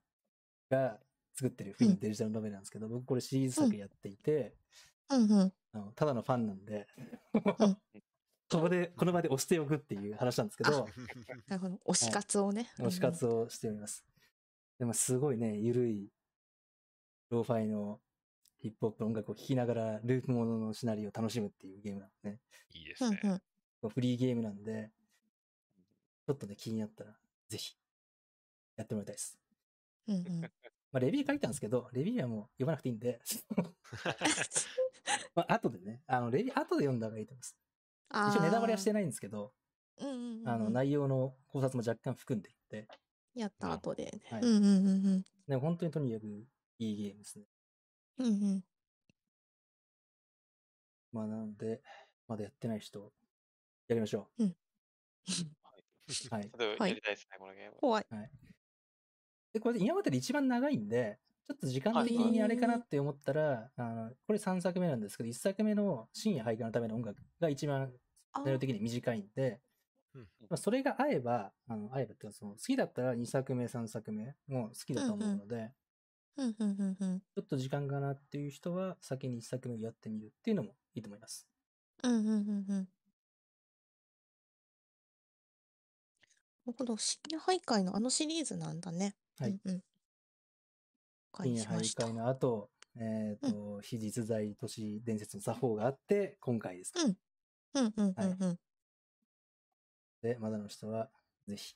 [0.70, 0.99] が
[1.34, 4.56] 作ってるフリーのデジタルノベルなんですけど、僕これシリーズ作やっていて、
[5.10, 5.54] うんうん。
[5.74, 6.88] あのただのファンなんで、ん
[8.49, 10.88] ここで、この場で推しておくっていう話なんですけど、
[11.47, 11.80] なるほど。
[11.88, 12.72] 推し活をね。
[12.78, 14.06] 推し活をしております。
[14.80, 16.09] でもすごいね、ゆるい、
[17.30, 17.99] ローファイの
[18.59, 22.39] ヒップホップの音楽を聴きながら、ループもののシナリオを楽しむっていうゲームなんですね。
[22.74, 23.41] いいですね。
[23.89, 24.91] フリーゲームなんで、
[26.26, 27.11] ちょっとね、気になったら、
[27.49, 27.76] ぜひ、
[28.78, 29.38] やってもらいたいです。
[30.07, 30.41] うんうん。
[30.41, 30.49] ま
[30.93, 33.19] あ、レビュー書いたんですけど、レビューはもう読まなくていいんで、
[35.36, 37.57] まあ、後でね、あの、レビュー、後で読んだ方がいいと思います。
[38.09, 39.01] 一応ネタバレはしてない。
[39.01, 39.53] ないんですけど、
[39.97, 40.47] うんうんうん。
[40.47, 42.88] あの、内容の考察も若干含んでいて、
[43.36, 44.21] やった後でね。
[44.29, 44.69] はいうんうんうんう
[45.17, 45.25] ん。
[45.47, 46.25] でも本当にとにかく
[46.79, 47.45] いいゲームですね。
[48.19, 48.63] うんうん。
[51.11, 51.81] まあなので、
[52.27, 53.11] まだやってない人、
[53.88, 54.43] やりましょう。
[54.43, 54.55] はい。
[56.13, 57.77] ちょっとやはいりたいですね、このゲーム。
[57.77, 58.05] 怖い。
[59.53, 67.93] で、これ今までで一番長いんで、ちょっと時間的にあれかなって思ったら、あの、これ3作目なんですけど、1作目の深夜配下のための音楽が一番
[68.31, 69.59] あ内容的に短いんで、うん
[70.14, 75.72] まあ、それが合えば、あの、合えばってその、好きだったら2作目、3作目も好きだと思うので、
[76.38, 77.22] うんうんうんうん。
[77.36, 81.47] ちょっと時間かなっていう人は、先に1作目をやってみるっていうのもいいと思います。
[82.03, 82.88] うんうんうんうん。
[86.66, 86.97] なるほど。
[86.97, 89.16] 深夜徘徊のあのシリーズなんだね。
[89.39, 89.82] はいうんうん。
[91.34, 91.53] 徘。
[91.93, 97.03] 徊の後、えっ、と、非実在都市伝説の作法があって、今回ですか。
[97.03, 97.18] うん
[97.74, 98.59] うんうんはいうん。
[100.24, 101.09] で、まだの人は、
[101.49, 101.76] ぜひ。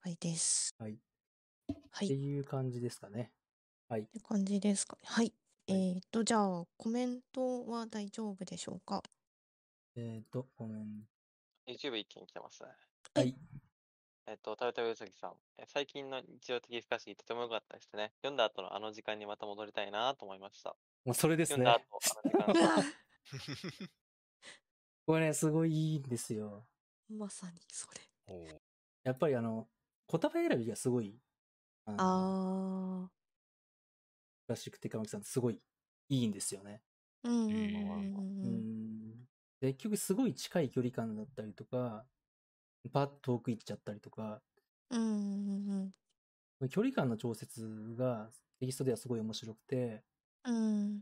[0.00, 0.74] はいです。
[0.76, 0.98] はい。
[1.92, 2.06] はい。
[2.06, 3.30] ってっいう感じですかね。
[3.88, 4.06] はい。
[4.06, 5.02] て感じですかね。
[5.04, 5.32] はい。
[5.68, 9.04] えはいーと、じゃあ、コメントは大丈夫でしょうか？
[9.94, 11.06] えっ、と、ごめん。
[11.68, 12.70] YouTube 一件来てますね。
[13.14, 13.36] はい。
[14.26, 15.34] えっと、たよたようさぎさん。
[15.58, 18.12] え最近の日常的不可思議とても良かったですね。
[18.22, 20.74] 読んだ後のあの時間にまた戻りたいなと思いました。
[21.04, 22.84] もうそれです読んだね後。、あの時間。
[25.06, 26.66] これね、すごいいいんですよ。
[27.10, 27.88] まさにそ
[28.28, 28.60] れ。
[29.02, 29.66] やっぱりあの、
[30.10, 31.18] 言葉選びがすごい、
[31.84, 33.10] あのあ
[34.46, 35.60] クラシックテカマキさん、すごい
[36.08, 36.82] いいんですよね。
[37.24, 37.28] ー。
[37.28, 39.12] うんうんうんうんううん。
[39.12, 39.28] ん。
[39.60, 42.04] で結局すごい近い距離感だったりとか、
[42.92, 44.42] パッと遠く行っちゃったりとか、
[44.90, 45.94] うんうんうん
[46.68, 50.02] 距離感の調節がテキストではすごい面白くて、
[50.44, 51.00] うん。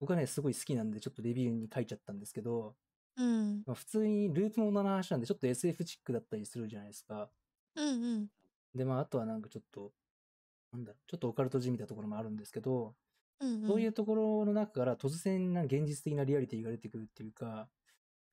[0.00, 2.76] 僕はね、すごい好きなんで、ちょっとレビューに書いちゃったんですけど、
[3.18, 3.62] うん。
[3.66, 7.30] まあ、普通にループものの話なんで、ちょっと SF チックだったりするじゃないですか。
[7.74, 8.28] うんうん。
[8.74, 9.92] で、まあ、あとはなんかちょっと、
[10.72, 12.94] なんだろう、ちょっとオカルトじみたところもあるんですけど、
[13.40, 17.68] うんそういうところの中から突然な現実的なリアリティが出てくるっていうか、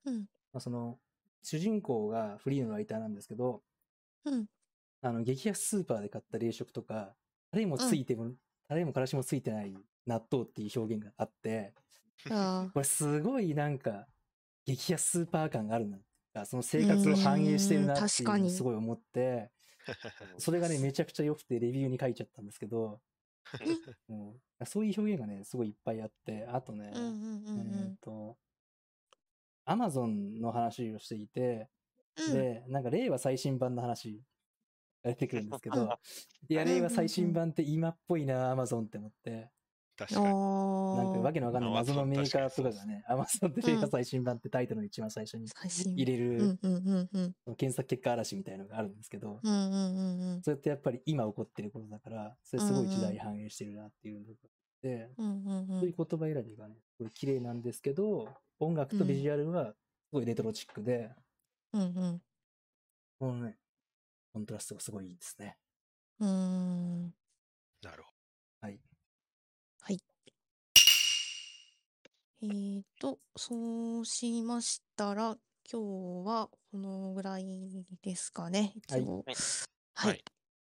[0.04, 0.26] うん。
[0.52, 0.98] まあ、その、
[1.42, 3.62] 主人公がフリーのライターなんですけど、
[4.24, 4.46] うん。
[5.02, 7.14] あの、激安スーパーで買った冷食とか、
[7.52, 8.32] タレもついても、
[8.68, 9.76] タレもからしもついてない
[10.06, 11.74] 納豆っていう表現があって、
[12.30, 14.06] あこれすごいなんか、
[14.66, 15.98] 激安スーパー感があるな。
[16.44, 19.50] その生活を反映してるなっていうのすごい思って、
[20.38, 23.00] それがね、めちゃくちゃ良くてレビューに書いちゃったんですけど、
[24.08, 28.36] もうそういう表現がね、すごいいっぱいあって、あとね、えっ、と、
[29.64, 31.68] アマゾンの話をしていて、
[32.16, 32.34] うん。
[32.34, 34.22] で、なんか令和最新版の話
[35.02, 35.98] が出てくるんですけど、
[36.48, 39.50] いや、うん令和最新版って今っぽいな、アマゾンって思って、
[39.96, 40.26] 確かに。
[40.26, 45.46] なんかあわけのわかんない謎のメーカーとかがね、アマゾンって令和うん最新版ってタイトルの一番最初に
[45.96, 46.58] 入れる。
[47.56, 49.40] 検索結果嵐みたいなのがあるんですけど。
[50.42, 54.50] それってやっぱり今起こってることだから、それすごい時代反映してるなっていうのがあっ
[54.82, 55.66] て、うんうんう。
[55.80, 58.28] そういうん言葉選びがね、すごい綺麗なんですけど、
[58.58, 59.76] 音楽とビジュアルはす
[60.12, 61.10] ごいレトロチックで、
[61.72, 62.22] うんうん。
[63.18, 63.56] このね、
[64.32, 65.56] コントラストがすごいいいですね。
[66.20, 67.14] うーん。
[67.82, 68.10] なるほ
[68.60, 68.72] はい。
[68.72, 68.95] はい。
[72.46, 75.36] えーと、そうしましたら、
[75.70, 79.24] 今日はこのぐらいですかね、一応。
[79.26, 79.36] はい
[79.94, 80.24] ははいい。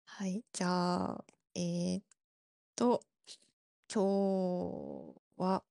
[0.07, 0.45] はい。
[0.53, 1.25] じゃあ、
[1.57, 2.01] えー
[2.77, 3.01] と、
[3.93, 5.64] 今日は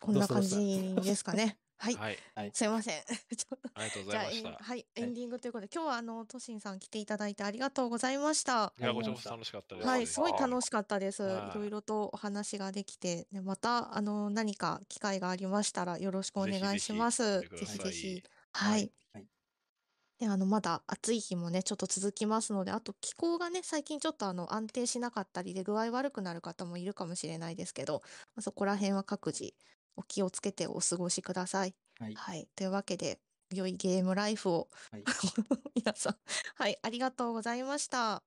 [0.00, 1.02] こんな感どうしたどうした？
[1.02, 1.58] じですかね。
[1.78, 2.00] はいど。。
[2.34, 2.52] はい。
[2.52, 3.02] すいません。
[3.36, 4.48] ちょっとありがとうごじゃあ、ざいました。
[4.48, 8.72] えんはい、エンディングということで、今日はあの、トシンさん来ていただいてありがとうございました。
[8.78, 9.86] いや、こちらありがとうございましたこそ楽しかったです。
[9.88, 11.22] はい、すごい楽しかったです。
[11.22, 17.42] いはいろいろとお話ができて、ね、また、あの、何か機会がありましたらよろしくお願いします。
[17.54, 18.22] ぜひぜひ。
[18.52, 18.92] はい。
[19.12, 19.28] はい
[20.18, 28.02] で、あの、まだ暑い日もね、ちょっと続きますので、あと気候がね、最近ちょっとあの、安定しなかったりで具合悪くなる方もいるかもしれないですけど、
[28.34, 29.54] まあそこら辺は各自
[29.96, 31.74] お気をつけてお過ごしください。
[31.98, 32.14] はい。
[32.14, 32.48] はい。
[32.56, 33.20] というわけで、
[33.52, 35.04] 良いゲームライフをはい
[35.74, 36.16] 皆さん、
[36.56, 38.22] はい、ありがとうございました。